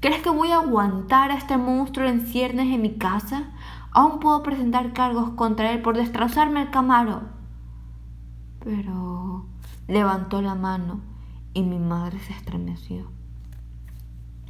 ¿Crees 0.00 0.22
que 0.22 0.30
voy 0.30 0.50
a 0.50 0.60
aguantar 0.60 1.30
a 1.30 1.36
este 1.36 1.58
monstruo 1.58 2.08
en 2.08 2.26
ciernes 2.26 2.72
en 2.72 2.80
mi 2.80 2.94
casa? 2.94 3.50
Aún 3.94 4.18
puedo 4.18 4.42
presentar 4.42 4.92
cargos 4.92 5.30
contra 5.30 5.72
él 5.72 5.80
por 5.80 5.96
destrozarme 5.96 6.62
el 6.62 6.70
camaro. 6.70 7.22
Pero 8.58 9.46
levantó 9.86 10.42
la 10.42 10.56
mano 10.56 11.00
y 11.52 11.62
mi 11.62 11.78
madre 11.78 12.18
se 12.18 12.32
estremeció. 12.32 13.06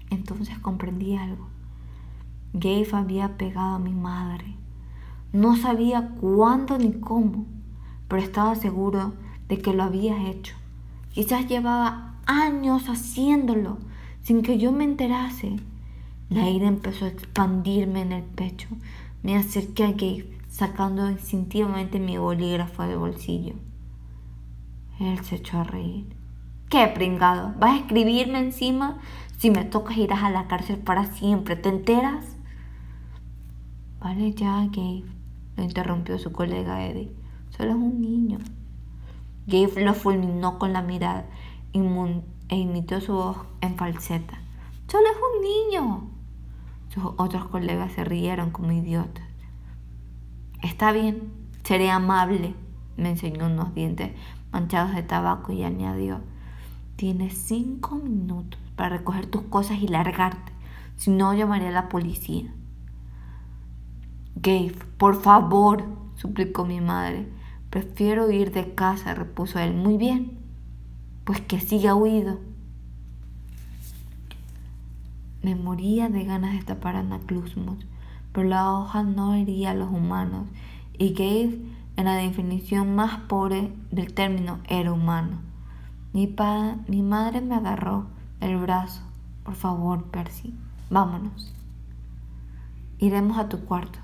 Entonces 0.09 0.59
comprendí 0.59 1.17
algo. 1.17 1.49
Gabe 2.55 2.89
había 2.93 3.37
pegado 3.37 3.75
a 3.75 3.79
mi 3.79 3.93
madre. 3.93 4.57
No 5.33 5.57
sabía 5.57 6.15
cuándo 6.21 6.79
ni 6.79 6.93
cómo, 6.93 7.45
pero 8.09 8.23
estaba 8.23 8.55
seguro 8.55 9.13
de 9.49 9.59
que 9.59 9.75
lo 9.75 9.83
había 9.83 10.31
hecho. 10.31 10.55
Quizás 11.13 11.47
llevaba 11.47 12.15
años 12.25 12.89
haciéndolo 12.89 13.77
sin 14.23 14.43
que 14.43 14.57
yo 14.57 14.73
me 14.73 14.85
enterase. 14.85 15.57
La 16.31 16.49
ira 16.49 16.67
empezó 16.67 17.05
a 17.05 17.09
expandirme 17.09 18.01
en 18.01 18.13
el 18.13 18.23
pecho. 18.23 18.69
Me 19.25 19.39
acerqué 19.39 19.85
a 19.85 19.93
Gabe, 19.93 20.39
sacando 20.51 21.11
instintivamente 21.11 21.99
mi 21.99 22.19
bolígrafo 22.19 22.83
del 22.83 22.99
bolsillo. 22.99 23.55
Él 25.01 25.19
se 25.25 25.37
echó 25.37 25.61
a 25.61 25.65
reír. 25.65 26.15
¿Qué 26.69 26.87
pringado? 26.89 27.55
¿Vas 27.59 27.71
a 27.71 27.77
escribirme 27.79 28.39
encima? 28.41 28.99
Si 29.39 29.51
me 29.51 29.65
tocas 29.65 29.97
irás 29.97 30.23
a 30.23 30.31
la 30.31 30.47
cárcel 30.47 30.77
para 30.77 31.07
siempre, 31.07 31.57
¿te 31.57 31.71
enteras? 31.71 32.37
Vale 33.99 34.35
ya, 34.35 34.67
Gabe, 34.67 35.05
lo 35.57 35.63
interrumpió 35.63 36.19
su 36.19 36.31
colega 36.31 36.85
Eddie. 36.85 37.11
Solo 37.49 37.71
es 37.71 37.77
un 37.77 38.03
niño. 38.03 38.41
Gabe 39.47 39.87
lo 39.87 39.95
fulminó 39.95 40.59
con 40.59 40.75
la 40.75 40.83
mirada 40.83 41.25
e 41.73 42.57
imitó 42.57 43.01
su 43.01 43.15
voz 43.15 43.39
en 43.63 43.75
falseta. 43.77 44.39
Solo 44.87 45.07
es 45.07 45.17
un 45.17 45.43
niño. 45.43 46.14
Otros 46.97 47.47
colegas 47.47 47.93
se 47.93 48.05
rieron 48.05 48.51
como 48.51 48.73
idiotas. 48.73 49.25
Está 50.63 50.93
bien, 50.93 51.33
seré 51.65 51.91
amable, 51.91 52.55
me 52.97 53.11
enseñó 53.11 53.47
unos 53.47 53.75
dientes 53.75 54.13
manchados 54.53 54.95
de 54.95 55.03
tabaco 55.03 55.53
y 55.53 55.65
añadió, 55.65 56.21
tienes 56.97 57.37
cinco 57.37 57.97
minutos 57.97 58.61
para 58.77 58.97
recoger 58.97 59.27
tus 59.27 59.43
cosas 59.43 59.79
y 59.83 59.89
largarte, 59.89 60.53
si 60.97 61.11
no 61.11 61.35
llamaré 61.35 61.69
a 61.69 61.73
la 61.73 61.89
policía. 61.89 62.55
Gabe, 64.37 64.75
por 64.99 65.21
favor, 65.21 65.85
suplicó 66.17 66.65
mi 66.65 66.81
madre. 66.81 67.29
Prefiero 67.71 68.31
ir 68.31 68.53
de 68.53 68.75
casa, 68.75 69.15
repuso 69.15 69.59
él. 69.59 69.75
Muy 69.75 69.97
bien, 69.97 70.39
pues 71.25 71.41
que 71.41 71.61
siga 71.61 71.95
huido. 71.95 72.39
Me 75.45 75.55
moría 75.55 76.09
de 76.09 76.25
ganas 76.25 76.55
de 76.55 76.63
tapar 76.63 76.97
a 76.97 77.03
Naclusmos, 77.03 77.77
pero 78.33 78.49
la 78.49 78.73
hoja 78.73 79.03
no 79.03 79.35
hería 79.35 79.73
a 79.73 79.75
los 79.75 79.91
humanos 79.91 80.47
y 80.97 81.13
Gabe, 81.13 81.61
en 81.99 82.05
la 82.07 82.15
definición 82.15 82.97
más 82.97 83.21
pobre 83.29 83.71
del 83.91 84.15
término, 84.15 84.61
era 84.71 84.91
humano. 84.91 85.37
Mi, 86.15 86.27
pa 86.27 86.77
mi 86.89 87.03
madre 87.03 87.43
me 87.43 87.57
agarró 87.57 88.07
el 88.41 88.57
brazo. 88.57 89.03
Por 89.43 89.55
favor, 89.55 90.05
Percy, 90.05 90.55
vámonos. 90.89 91.53
Iremos 92.99 93.37
a 93.37 93.51
tu 93.51 93.67
cuarto. 93.67 93.99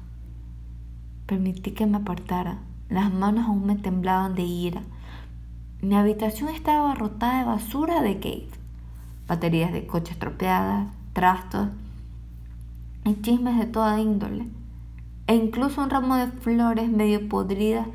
Permití 1.25 1.71
que 1.71 1.87
me 1.87 1.97
apartara. 1.97 2.59
Las 2.91 3.15
manos 3.15 3.47
aún 3.47 3.65
me 3.65 3.77
temblaban 3.77 4.35
de 4.35 4.43
ira. 4.43 4.83
Mi 5.81 5.95
habitación 5.95 6.51
estaba 6.51 6.81
abarrotada 6.91 7.39
de 7.39 7.45
basura 7.47 8.03
de 8.03 8.17
Kate. 8.17 8.51
Baterías 9.27 9.73
de 9.73 9.87
coches 9.87 10.11
estropeadas, 10.11 11.00
trastos 11.21 11.69
y 13.05 13.15
chismes 13.21 13.59
de 13.59 13.67
toda 13.67 14.01
índole. 14.01 14.49
E 15.27 15.35
incluso 15.35 15.83
un 15.83 15.91
ramo 15.91 16.17
de 16.17 16.29
flores 16.29 16.89
medio 16.89 17.29
podridas 17.29 17.87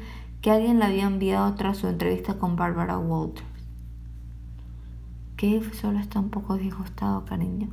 que 0.41 0.51
alguien 0.51 0.77
le 0.77 0.85
había 0.85 1.07
enviado 1.07 1.55
tras 1.55 1.77
su 1.77 1.87
entrevista 1.87 2.37
con 2.37 2.55
Barbara 2.55 2.99
Walters. 2.99 3.47
Gabe 5.39 5.73
solo 5.73 5.97
está 5.97 6.19
un 6.19 6.29
poco 6.29 6.55
disgustado, 6.55 7.25
cariño, 7.25 7.69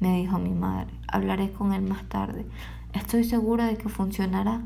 me 0.00 0.16
dijo 0.16 0.40
mi 0.40 0.54
madre. 0.54 0.92
Hablaré 1.06 1.52
con 1.52 1.72
él 1.72 1.82
más 1.82 2.08
tarde. 2.08 2.44
Estoy 2.92 3.22
segura 3.22 3.66
de 3.66 3.78
que 3.78 3.88
funcionará. 3.88 4.62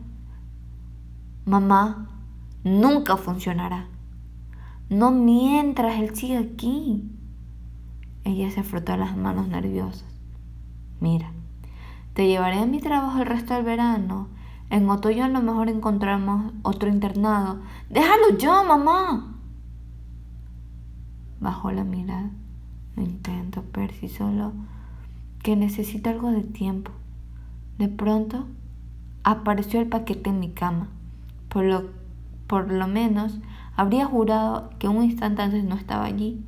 Mamá, 1.44 2.08
nunca 2.64 3.18
funcionará. 3.18 3.88
No 4.88 5.10
mientras 5.10 6.00
él 6.00 6.16
siga 6.16 6.40
aquí. 6.40 7.10
Ella 8.24 8.50
se 8.50 8.62
frotó 8.62 8.96
las 8.96 9.18
manos 9.18 9.48
nerviosas. 9.48 10.13
Mira, 11.00 11.30
te 12.14 12.26
llevaré 12.26 12.58
a 12.58 12.66
mi 12.66 12.80
trabajo 12.80 13.20
el 13.20 13.26
resto 13.26 13.54
del 13.54 13.64
verano. 13.64 14.28
En 14.70 14.88
otoño 14.88 15.24
a 15.24 15.28
lo 15.28 15.42
mejor 15.42 15.68
encontramos 15.68 16.52
otro 16.62 16.88
internado. 16.88 17.58
Déjalo 17.90 18.38
yo, 18.38 18.64
mamá. 18.64 19.34
Bajó 21.40 21.70
la 21.72 21.84
mirada. 21.84 22.30
Lo 22.96 23.02
intento, 23.02 23.62
Percy, 23.62 24.08
solo 24.08 24.52
que 25.44 25.56
necesito 25.56 26.08
algo 26.08 26.30
de 26.30 26.42
tiempo. 26.42 26.90
De 27.76 27.88
pronto 27.88 28.46
apareció 29.24 29.80
el 29.80 29.88
paquete 29.88 30.30
en 30.30 30.40
mi 30.40 30.52
cama. 30.52 30.88
Por 31.48 31.64
lo, 31.64 31.90
por 32.46 32.72
lo 32.72 32.88
menos 32.88 33.38
habría 33.76 34.06
jurado 34.06 34.70
que 34.78 34.88
un 34.88 35.04
instante 35.04 35.42
antes 35.42 35.64
no 35.64 35.74
estaba 35.74 36.04
allí. 36.06 36.42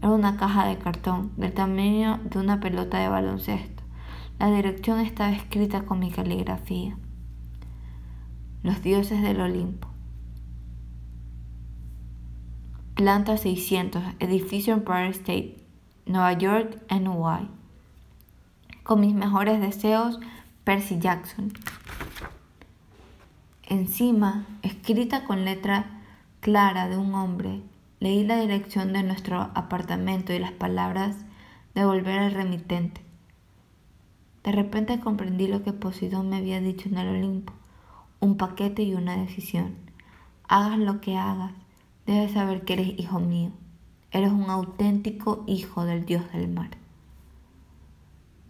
Era 0.00 0.10
una 0.10 0.36
caja 0.36 0.66
de 0.66 0.78
cartón 0.78 1.30
del 1.36 1.52
tamaño 1.52 2.18
de 2.24 2.38
una 2.38 2.58
pelota 2.58 2.98
de 2.98 3.08
baloncesto. 3.08 3.79
La 4.40 4.50
dirección 4.50 5.00
estaba 5.00 5.32
escrita 5.32 5.82
con 5.82 5.98
mi 5.98 6.10
caligrafía. 6.10 6.96
Los 8.62 8.82
dioses 8.82 9.20
del 9.20 9.38
Olimpo. 9.38 9.86
Planta 12.94 13.36
600, 13.36 14.02
edificio 14.18 14.72
Empire 14.72 15.10
State, 15.10 15.62
Nueva 16.06 16.32
York, 16.32 16.78
NY. 16.90 17.50
Con 18.82 19.00
mis 19.00 19.12
mejores 19.12 19.60
deseos, 19.60 20.18
Percy 20.64 20.98
Jackson. 20.98 21.52
Encima, 23.64 24.46
escrita 24.62 25.24
con 25.24 25.44
letra 25.44 26.00
clara 26.40 26.88
de 26.88 26.96
un 26.96 27.14
hombre, 27.14 27.60
leí 27.98 28.24
la 28.24 28.40
dirección 28.40 28.94
de 28.94 29.02
nuestro 29.02 29.50
apartamento 29.54 30.32
y 30.32 30.38
las 30.38 30.52
palabras 30.52 31.26
devolver 31.74 32.20
al 32.20 32.32
remitente. 32.32 33.09
De 34.44 34.52
repente 34.52 35.00
comprendí 35.00 35.46
lo 35.46 35.62
que 35.62 35.72
Posidón 35.72 36.30
me 36.30 36.36
había 36.36 36.60
dicho 36.60 36.88
en 36.88 36.98
el 36.98 37.08
Olimpo, 37.08 37.52
un 38.20 38.36
paquete 38.36 38.82
y 38.82 38.94
una 38.94 39.16
decisión. 39.16 39.74
Hagas 40.48 40.78
lo 40.78 41.00
que 41.00 41.16
hagas, 41.16 41.52
Debes 42.10 42.32
saber 42.32 42.64
que 42.64 42.72
eres 42.72 42.98
hijo 42.98 43.20
mío. 43.20 43.52
Eres 44.10 44.32
un 44.32 44.50
auténtico 44.50 45.44
hijo 45.46 45.84
del 45.84 46.04
Dios 46.04 46.24
del 46.32 46.48
mar. 46.48 46.70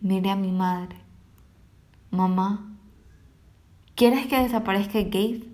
Miré 0.01 0.31
a 0.31 0.37
mi 0.37 0.51
madre. 0.51 0.97
Mamá, 2.11 2.75
¿quieres 3.95 4.27
que 4.29 4.41
desaparezca 4.41 4.99
Gabe? 5.03 5.47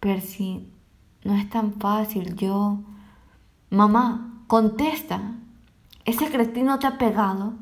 Percy, 0.00 0.68
no 1.24 1.34
es 1.36 1.48
tan 1.48 1.72
fácil. 1.72 2.36
Yo... 2.36 2.80
Mamá, 3.70 4.42
contesta. 4.46 5.36
¿Ese 6.04 6.30
cretino 6.30 6.78
te 6.78 6.86
ha 6.86 6.98
pegado? 6.98 7.54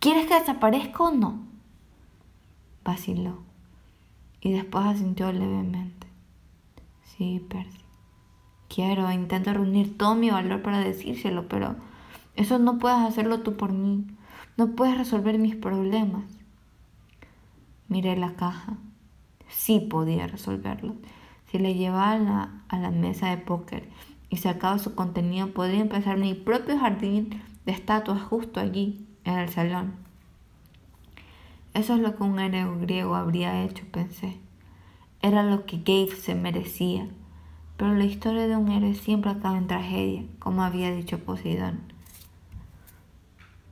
¿Quieres 0.00 0.26
que 0.26 0.38
desaparezca 0.38 1.04
o 1.04 1.10
no? 1.10 1.40
Vaciló 2.84 3.38
y 4.40 4.52
después 4.52 4.84
asintió 4.84 5.32
levemente. 5.32 6.06
Sí, 7.02 7.44
Percy 7.48 7.88
quiero, 8.68 9.10
intento 9.10 9.52
reunir 9.52 9.98
todo 9.98 10.14
mi 10.14 10.30
valor 10.30 10.62
para 10.62 10.78
decírselo, 10.80 11.48
pero 11.48 11.74
eso 12.36 12.58
no 12.58 12.78
puedes 12.78 12.98
hacerlo 12.98 13.40
tú 13.40 13.56
por 13.56 13.72
mí. 13.72 14.06
No 14.56 14.76
puedes 14.76 14.96
resolver 14.96 15.38
mis 15.38 15.56
problemas. 15.56 16.24
Miré 17.88 18.16
la 18.16 18.34
caja. 18.34 18.76
Sí 19.48 19.80
podía 19.80 20.26
resolverlo. 20.26 20.94
Si 21.50 21.58
le 21.58 21.74
llevaba 21.74 22.12
a 22.12 22.18
la, 22.18 22.62
a 22.68 22.78
la 22.78 22.90
mesa 22.90 23.30
de 23.30 23.38
póker 23.38 23.88
y 24.28 24.36
sacaba 24.36 24.78
su 24.78 24.94
contenido, 24.94 25.52
podría 25.52 25.80
empezar 25.80 26.18
mi 26.18 26.34
propio 26.34 26.78
jardín 26.78 27.42
de 27.64 27.72
estatuas 27.72 28.22
justo 28.22 28.60
allí, 28.60 29.07
en 29.28 29.38
el 29.38 29.48
salón. 29.48 29.94
Eso 31.74 31.94
es 31.94 32.00
lo 32.00 32.16
que 32.16 32.22
un 32.22 32.38
héroe 32.38 32.78
griego 32.80 33.14
habría 33.14 33.62
hecho, 33.64 33.84
pensé. 33.90 34.38
Era 35.22 35.42
lo 35.42 35.66
que 35.66 35.78
Gabe 35.78 36.16
se 36.16 36.34
merecía 36.34 37.08
pero 37.78 37.94
la 37.94 38.04
historia 38.04 38.48
de 38.48 38.56
un 38.56 38.68
héroe 38.72 38.94
siempre 38.94 39.30
acaba 39.30 39.56
en 39.56 39.68
tragedia, 39.68 40.24
como 40.40 40.64
había 40.64 40.90
dicho 40.90 41.20
Poseidón. 41.20 41.80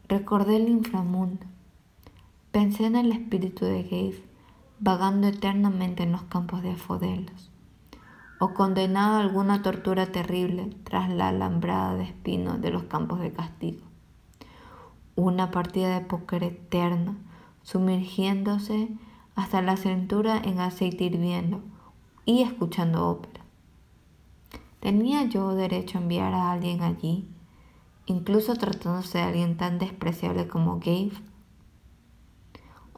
Recordé 0.09 0.57
el 0.57 0.69
inframundo. 0.69 1.45
Pensé 2.53 2.87
en 2.87 2.95
el 2.95 3.11
espíritu 3.11 3.65
de 3.65 3.83
Gabe, 3.83 4.23
vagando 4.79 5.27
eternamente 5.27 6.05
en 6.05 6.13
los 6.13 6.23
campos 6.23 6.63
de 6.63 6.71
afodelos, 6.71 7.51
o 8.39 8.55
condenado 8.55 9.17
a 9.17 9.21
alguna 9.21 9.63
tortura 9.63 10.07
terrible 10.07 10.71
tras 10.85 11.11
la 11.11 11.29
alambrada 11.29 11.97
de 11.97 12.05
espinos 12.05 12.61
de 12.61 12.71
los 12.71 12.85
campos 12.85 13.19
de 13.19 13.33
castigo. 13.33 13.86
Una 15.17 15.51
partida 15.51 15.99
de 15.99 16.05
póker 16.05 16.45
eterna, 16.45 17.17
sumergiéndose 17.63 18.91
hasta 19.35 19.63
la 19.63 19.77
cintura 19.77 20.39
en 20.39 20.61
aceite 20.61 21.05
hirviendo 21.05 21.63
y 22.27 22.43
escuchando 22.43 23.09
ópera. 23.09 23.45
¿Tenía 24.81 25.25
yo 25.25 25.55
derecho 25.55 25.99
a 25.99 26.03
enviar 26.03 26.35
a 26.35 26.53
alguien 26.53 26.83
allí, 26.83 27.29
incluso 28.05 28.55
tratándose 28.55 29.19
de 29.19 29.25
alguien 29.25 29.57
tan 29.57 29.79
despreciable 29.79 30.49
como 30.49 30.79
Gabe? 30.79 31.13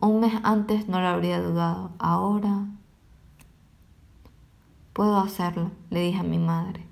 Un 0.01 0.21
mes 0.21 0.35
antes 0.43 0.89
no 0.89 1.01
lo 1.01 1.07
habría 1.07 1.41
dudado, 1.41 1.93
ahora 1.99 2.67
puedo 4.93 5.19
hacerlo, 5.19 5.71
le 5.91 6.01
dije 6.01 6.19
a 6.19 6.25
mi 6.25 6.39
madre. 6.39 6.85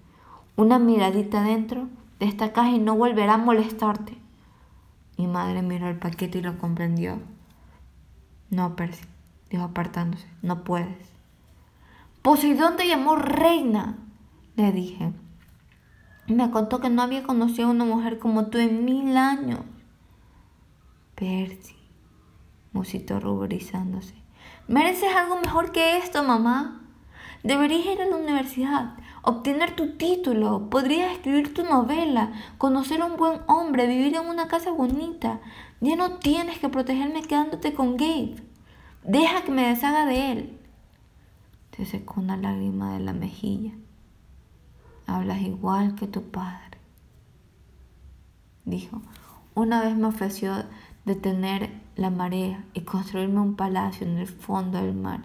Una 0.55 0.79
miradita 0.79 1.43
dentro 1.43 1.89
de 2.21 2.27
esta 2.27 2.53
caja 2.53 2.71
y 2.71 2.79
no 2.79 2.97
volverá 2.97 3.35
a 3.35 3.39
molestarte. 3.39 4.26
Mi 5.17 5.27
madre 5.27 5.63
miró 5.63 5.89
el 5.89 5.99
paquete 5.99 6.39
y 6.39 6.43
lo 6.43 6.59
comprendió. 6.59 7.21
No, 8.51 8.77
Percy, 8.77 9.07
dijo 9.51 9.65
apartándose, 9.65 10.29
no 10.43 10.63
puedes. 10.63 11.09
Poseidón 12.23 12.77
te 12.77 12.87
llamó 12.87 13.17
reina, 13.17 13.99
le 14.57 14.73
dije. 14.73 15.13
Me 16.27 16.51
contó 16.51 16.81
que 16.81 16.91
no 16.91 17.03
había 17.03 17.23
conocido 17.23 17.69
a 17.69 17.71
una 17.71 17.85
mujer 17.85 18.19
como 18.19 18.47
tú 18.47 18.59
en 18.59 18.85
mil 18.85 19.17
años. 19.17 19.61
Percy, 21.15 21.77
musitó 22.73 23.21
ruborizándose. 23.21 24.15
Mereces 24.69 25.15
algo 25.15 25.41
mejor 25.41 25.73
que 25.73 25.99
esto, 25.99 26.25
mamá. 26.25 26.83
Deberías 27.43 27.87
ir 27.87 28.03
a 28.03 28.07
la 28.07 28.17
universidad, 28.17 28.97
obtener 29.27 29.75
tu 29.75 29.97
título, 29.97 30.71
podrías 30.71 31.13
escribir 31.13 31.53
tu 31.53 31.65
novela, 31.65 32.33
conocer 32.59 33.03
a 33.03 33.07
un 33.07 33.17
buen 33.17 33.41
hombre, 33.49 33.89
vivir 33.89 34.15
en 34.15 34.27
una 34.27 34.47
casa 34.47 34.71
bonita. 34.71 35.41
Ya 35.81 35.97
no 35.97 36.19
tienes 36.19 36.59
que 36.59 36.69
protegerme 36.69 37.23
quedándote 37.23 37.75
con 37.75 37.97
Gabe. 37.97 38.37
Deja 39.03 39.43
que 39.43 39.51
me 39.51 39.69
deshaga 39.69 40.07
de 40.07 40.33
él. 40.33 40.59
Se 41.77 41.85
secó 41.85 42.21
una 42.21 42.37
lágrima 42.37 42.95
de 42.95 43.01
la 43.01 43.13
mejilla. 43.13 43.73
Hablas 45.07 45.43
igual 45.43 45.97
que 45.97 46.07
tu 46.07 46.23
padre, 46.23 46.79
dijo. 48.65 49.03
Una 49.55 49.83
vez 49.83 49.97
me 49.97 50.07
ofreció 50.07 50.53
detener 51.05 51.71
la 51.97 52.11
marea 52.11 52.65
y 52.75 52.83
construirme 52.83 53.41
un 53.41 53.57
palacio 53.57 54.07
en 54.07 54.19
el 54.19 54.27
fondo 54.27 54.79
del 54.79 54.95
mar. 54.95 55.23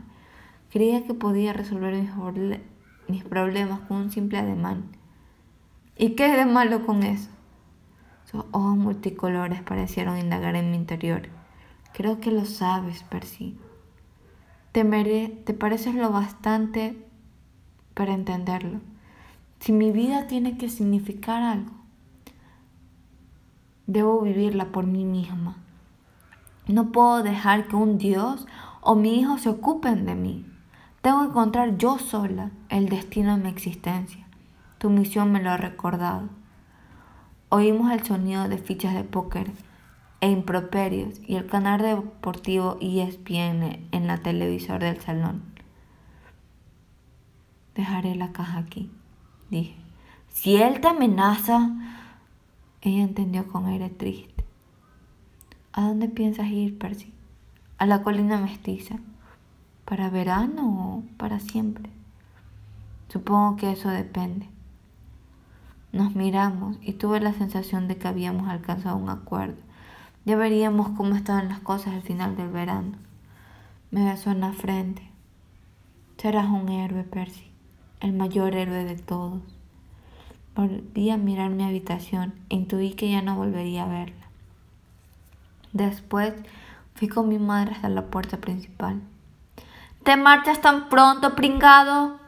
Creía 0.72 1.06
que 1.06 1.14
podía 1.14 1.54
resolver 1.54 1.94
mis, 1.94 2.62
mis 3.12 3.24
problemas 3.24 3.82
con 3.82 3.98
un 3.98 4.12
simple 4.12 4.40
ademán. 4.40 4.86
¿Y 5.98 6.12
qué 6.12 6.30
de 6.30 6.46
malo 6.46 6.86
con 6.86 7.04
eso? 7.04 7.30
Sus 8.26 8.46
ojos 8.52 8.78
multicolores 8.78 9.62
parecieron 9.62 10.18
indagar 10.18 10.56
en 10.56 10.72
mi 10.72 10.78
interior. 10.78 11.24
Creo 11.94 12.20
que 12.20 12.32
lo 12.32 12.46
sabes, 12.46 13.04
Percy. 13.04 13.58
Te, 14.72 14.84
te 15.46 15.54
pareces 15.54 15.96
lo 15.96 16.12
bastante 16.12 16.98
para 17.94 18.14
entenderlo. 18.14 18.80
Si 19.60 19.74
mi 19.74 19.92
vida 19.92 20.28
tiene 20.28 20.58
que 20.58 20.70
significar 20.70 21.44
algo, 21.44 21.74
debo 23.86 24.22
vivirla 24.22 24.72
por 24.72 24.88
mí 24.88 25.04
misma. 25.06 25.58
No 26.68 26.92
puedo 26.92 27.22
dejar 27.22 27.68
que 27.68 27.76
un 27.76 27.98
Dios 27.98 28.48
o 28.82 28.96
mi 28.96 29.20
hijo 29.20 29.38
se 29.38 29.50
ocupen 29.50 30.06
de 30.06 30.16
mí. 30.16 30.51
Tengo 31.02 31.22
que 31.22 31.30
encontrar 31.30 31.78
yo 31.78 31.98
sola 31.98 32.52
el 32.70 32.88
destino 32.88 33.36
de 33.36 33.44
mi 33.44 33.50
existencia. 33.50 34.28
Tu 34.78 34.90
misión 34.90 35.32
me 35.32 35.42
lo 35.42 35.50
ha 35.50 35.58
recordado. 35.58 36.30
Oímos 37.50 37.92
el 37.92 38.04
sonido 38.06 38.48
de 38.48 38.60
fichas 38.60 38.94
de 38.94 39.04
póker 39.04 39.52
e 40.22 40.30
improperios 40.30 41.20
y 41.28 41.36
el 41.36 41.48
canal 41.48 41.82
deportivo 41.82 42.78
ESPN 42.80 43.88
en 43.92 44.08
la 44.08 44.20
televisor 44.20 44.80
del 44.80 45.02
salón. 45.02 45.42
Dejaré 47.74 48.16
la 48.16 48.32
caja 48.32 48.60
aquí, 48.60 48.92
dije. 49.50 49.76
Si 50.30 50.56
él 50.56 50.82
te 50.82 50.88
amenaza, 50.88 51.72
ella 52.82 53.04
entendió 53.04 53.48
con 53.48 53.66
aire 53.66 53.90
triste. 53.90 54.46
¿A 55.74 55.82
dónde 55.82 56.10
piensas 56.10 56.48
ir, 56.48 56.78
Percy? 56.78 57.12
A 57.78 57.86
la 57.86 58.04
colina 58.04 58.38
mestiza. 58.38 58.98
¿Para 59.92 60.10
verano 60.10 60.64
o 60.64 61.18
para 61.18 61.42
siempre? 61.42 61.90
Supongo 63.10 63.58
que 63.58 63.74
eso 63.74 63.90
depende. 63.90 64.48
Nos 65.92 66.16
miramos 66.16 66.78
y 66.82 66.94
tuve 66.94 67.20
la 67.20 67.34
sensación 67.34 67.90
de 67.90 67.98
que 67.98 68.08
habíamos 68.08 68.48
alcanzado 68.48 68.96
un 68.96 69.10
acuerdo 69.10 69.58
ya 70.24 70.38
veríamos 70.38 70.90
cómo 70.90 71.16
estaban 71.16 71.50
las 71.50 71.60
cosas 71.60 71.96
al 71.96 72.04
final 72.04 72.38
del 72.38 72.48
verano. 72.48 72.94
Me 73.90 74.06
besó 74.06 74.32
en 74.32 74.40
la 74.40 74.54
frente. 74.54 75.02
Serás 76.18 76.48
un 76.48 76.70
héroe, 76.70 77.04
Percy, 77.04 77.52
el 78.00 78.14
mayor 78.14 78.56
héroe 78.56 78.86
de 78.86 78.96
todos. 78.96 79.42
Volví 80.56 81.10
a 81.10 81.18
mirar 81.18 81.50
mi 81.50 81.66
habitación 81.66 82.34
e 82.48 82.56
intuí 82.56 82.94
que 82.94 83.12
ya 83.12 83.22
no 83.22 83.36
volvería 83.36 83.84
a 83.84 83.90
verla. 83.90 84.28
Después 85.74 86.34
fui 86.94 87.10
con 87.10 87.28
mi 87.28 87.40
madre 87.40 87.74
hasta 87.74 87.90
la 87.90 88.06
puerta 88.06 88.38
principal. 88.38 89.02
¿Te 90.04 90.18
marchas 90.18 90.60
tan 90.62 90.90
pronto, 90.90 91.36
pringado? 91.36 92.20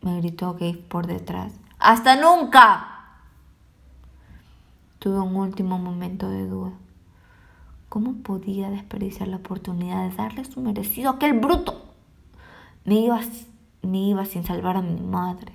me 0.00 0.16
gritó 0.18 0.54
Gabe 0.54 0.74
por 0.88 1.06
detrás. 1.06 1.52
¡Hasta 1.78 2.16
nunca! 2.16 2.88
Tuve 4.98 5.20
un 5.20 5.36
último 5.36 5.78
momento 5.78 6.30
de 6.30 6.46
duda. 6.46 6.72
¿Cómo 7.90 8.14
podía 8.22 8.70
desperdiciar 8.70 9.28
la 9.28 9.36
oportunidad 9.36 10.08
de 10.08 10.16
darle 10.16 10.44
su 10.46 10.60
merecido 10.60 11.10
a 11.10 11.12
aquel 11.14 11.38
bruto? 11.38 11.82
Me 12.84 12.94
iba, 12.94 13.20
me 13.82 13.98
iba 13.98 14.24
sin 14.24 14.44
salvar 14.44 14.78
a 14.78 14.82
mi 14.82 15.00
madre. 15.00 15.52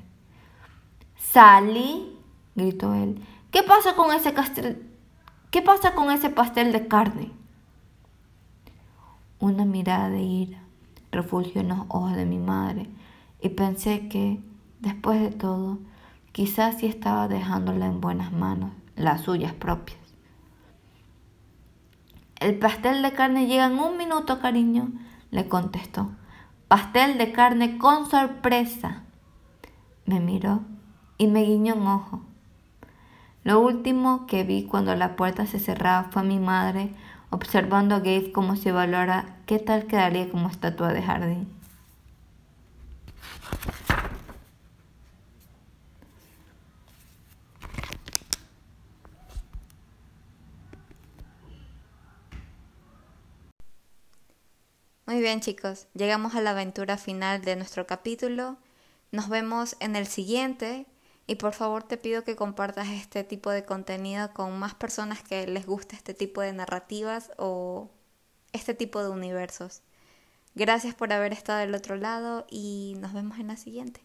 Sally, 1.18 2.16
gritó 2.56 2.94
él, 2.94 3.20
¿qué 3.50 3.64
pasa 3.64 3.96
con 3.96 4.14
ese 4.14 4.34
castel? 4.34 4.88
¿Qué 5.50 5.64
pasa 5.64 5.96
con 5.96 6.12
ese 6.12 6.30
pastel 6.30 6.72
de 6.72 6.88
carne? 6.88 7.32
Una 9.40 9.66
mirada 9.66 10.10
de 10.10 10.22
ira 10.22 10.63
refugió 11.14 11.62
en 11.62 11.70
los 11.70 11.80
ojos 11.88 12.14
de 12.16 12.26
mi 12.26 12.40
madre 12.40 12.90
y 13.42 13.50
pensé 13.50 14.10
que, 14.10 14.42
después 14.80 15.22
de 15.22 15.32
todo, 15.32 15.80
quizás 16.34 16.80
sí 16.80 16.88
estaba 16.88 17.28
dejándola 17.28 17.86
en 17.86 18.02
buenas 18.02 18.34
manos 18.34 18.72
las 18.96 19.22
suyas 19.22 19.54
propias. 19.54 20.00
El 22.40 22.60
pastel 22.60 23.02
de 23.02 23.14
carne 23.14 23.48
llega 23.48 23.68
en 23.68 23.80
un 23.80 23.98
minuto, 23.98 24.40
cariño, 24.40 24.92
le 25.32 25.48
contestó. 25.48 26.12
Pastel 26.68 27.18
de 27.18 27.32
carne 27.32 27.78
con 27.78 28.10
sorpresa. 28.10 29.04
Me 30.06 30.20
miró 30.20 30.62
y 31.18 31.28
me 31.28 31.44
guiñó 31.44 31.76
un 31.76 31.88
ojo. 31.88 32.22
Lo 33.44 33.60
último 33.60 34.26
que 34.26 34.44
vi 34.44 34.66
cuando 34.66 34.96
la 34.96 35.16
puerta 35.16 35.46
se 35.46 35.60
cerraba 35.60 36.10
fue 36.12 36.22
a 36.22 36.26
mi 36.26 36.40
madre 36.40 36.94
observando 37.34 37.96
a 37.96 38.00
Gabe 38.00 38.32
como 38.32 38.56
si 38.56 38.70
evaluara 38.70 39.38
qué 39.48 39.58
tal 39.58 39.88
quedaría 39.88 40.30
como 40.30 40.50
estatua 40.50 40.94
de 40.94 41.02
jardín. 41.02 41.48
Muy 55.06 55.20
bien 55.20 55.42
chicos, 55.42 55.88
llegamos 55.94 56.36
a 56.36 56.42
la 56.42 56.52
aventura 56.52 56.98
final 56.98 57.42
de 57.42 57.56
nuestro 57.56 57.88
capítulo. 57.88 58.58
Nos 59.12 59.28
vemos 59.28 59.76
en 59.80 59.96
el 59.96 60.06
siguiente 60.08 60.86
y 61.26 61.36
por 61.36 61.54
favor 61.54 61.84
te 61.84 61.98
pido 61.98 62.24
que 62.24 62.36
compartas 62.36 62.90
este 62.90 63.24
tipo 63.24 63.50
de 63.50 63.66
contenido 63.66 64.34
con 64.34 64.58
más 64.60 64.76
personas 64.76 65.24
que 65.24 65.48
les 65.48 65.66
guste 65.66 65.96
este 65.96 66.14
tipo 66.14 66.42
de 66.42 66.54
narrativas 66.54 67.32
o 67.38 67.90
este 68.52 68.74
tipo 68.74 69.02
de 69.02 69.10
universos. 69.10 69.82
Gracias 70.56 70.94
por 70.96 71.12
haber 71.14 71.34
estado 71.34 71.60
del 71.60 71.76
otro 71.76 71.96
lado 71.96 72.46
y 72.50 72.96
nos 73.00 73.14
vemos 73.14 73.40
en 73.40 73.48
la 73.48 73.58
siguiente. 73.58 74.02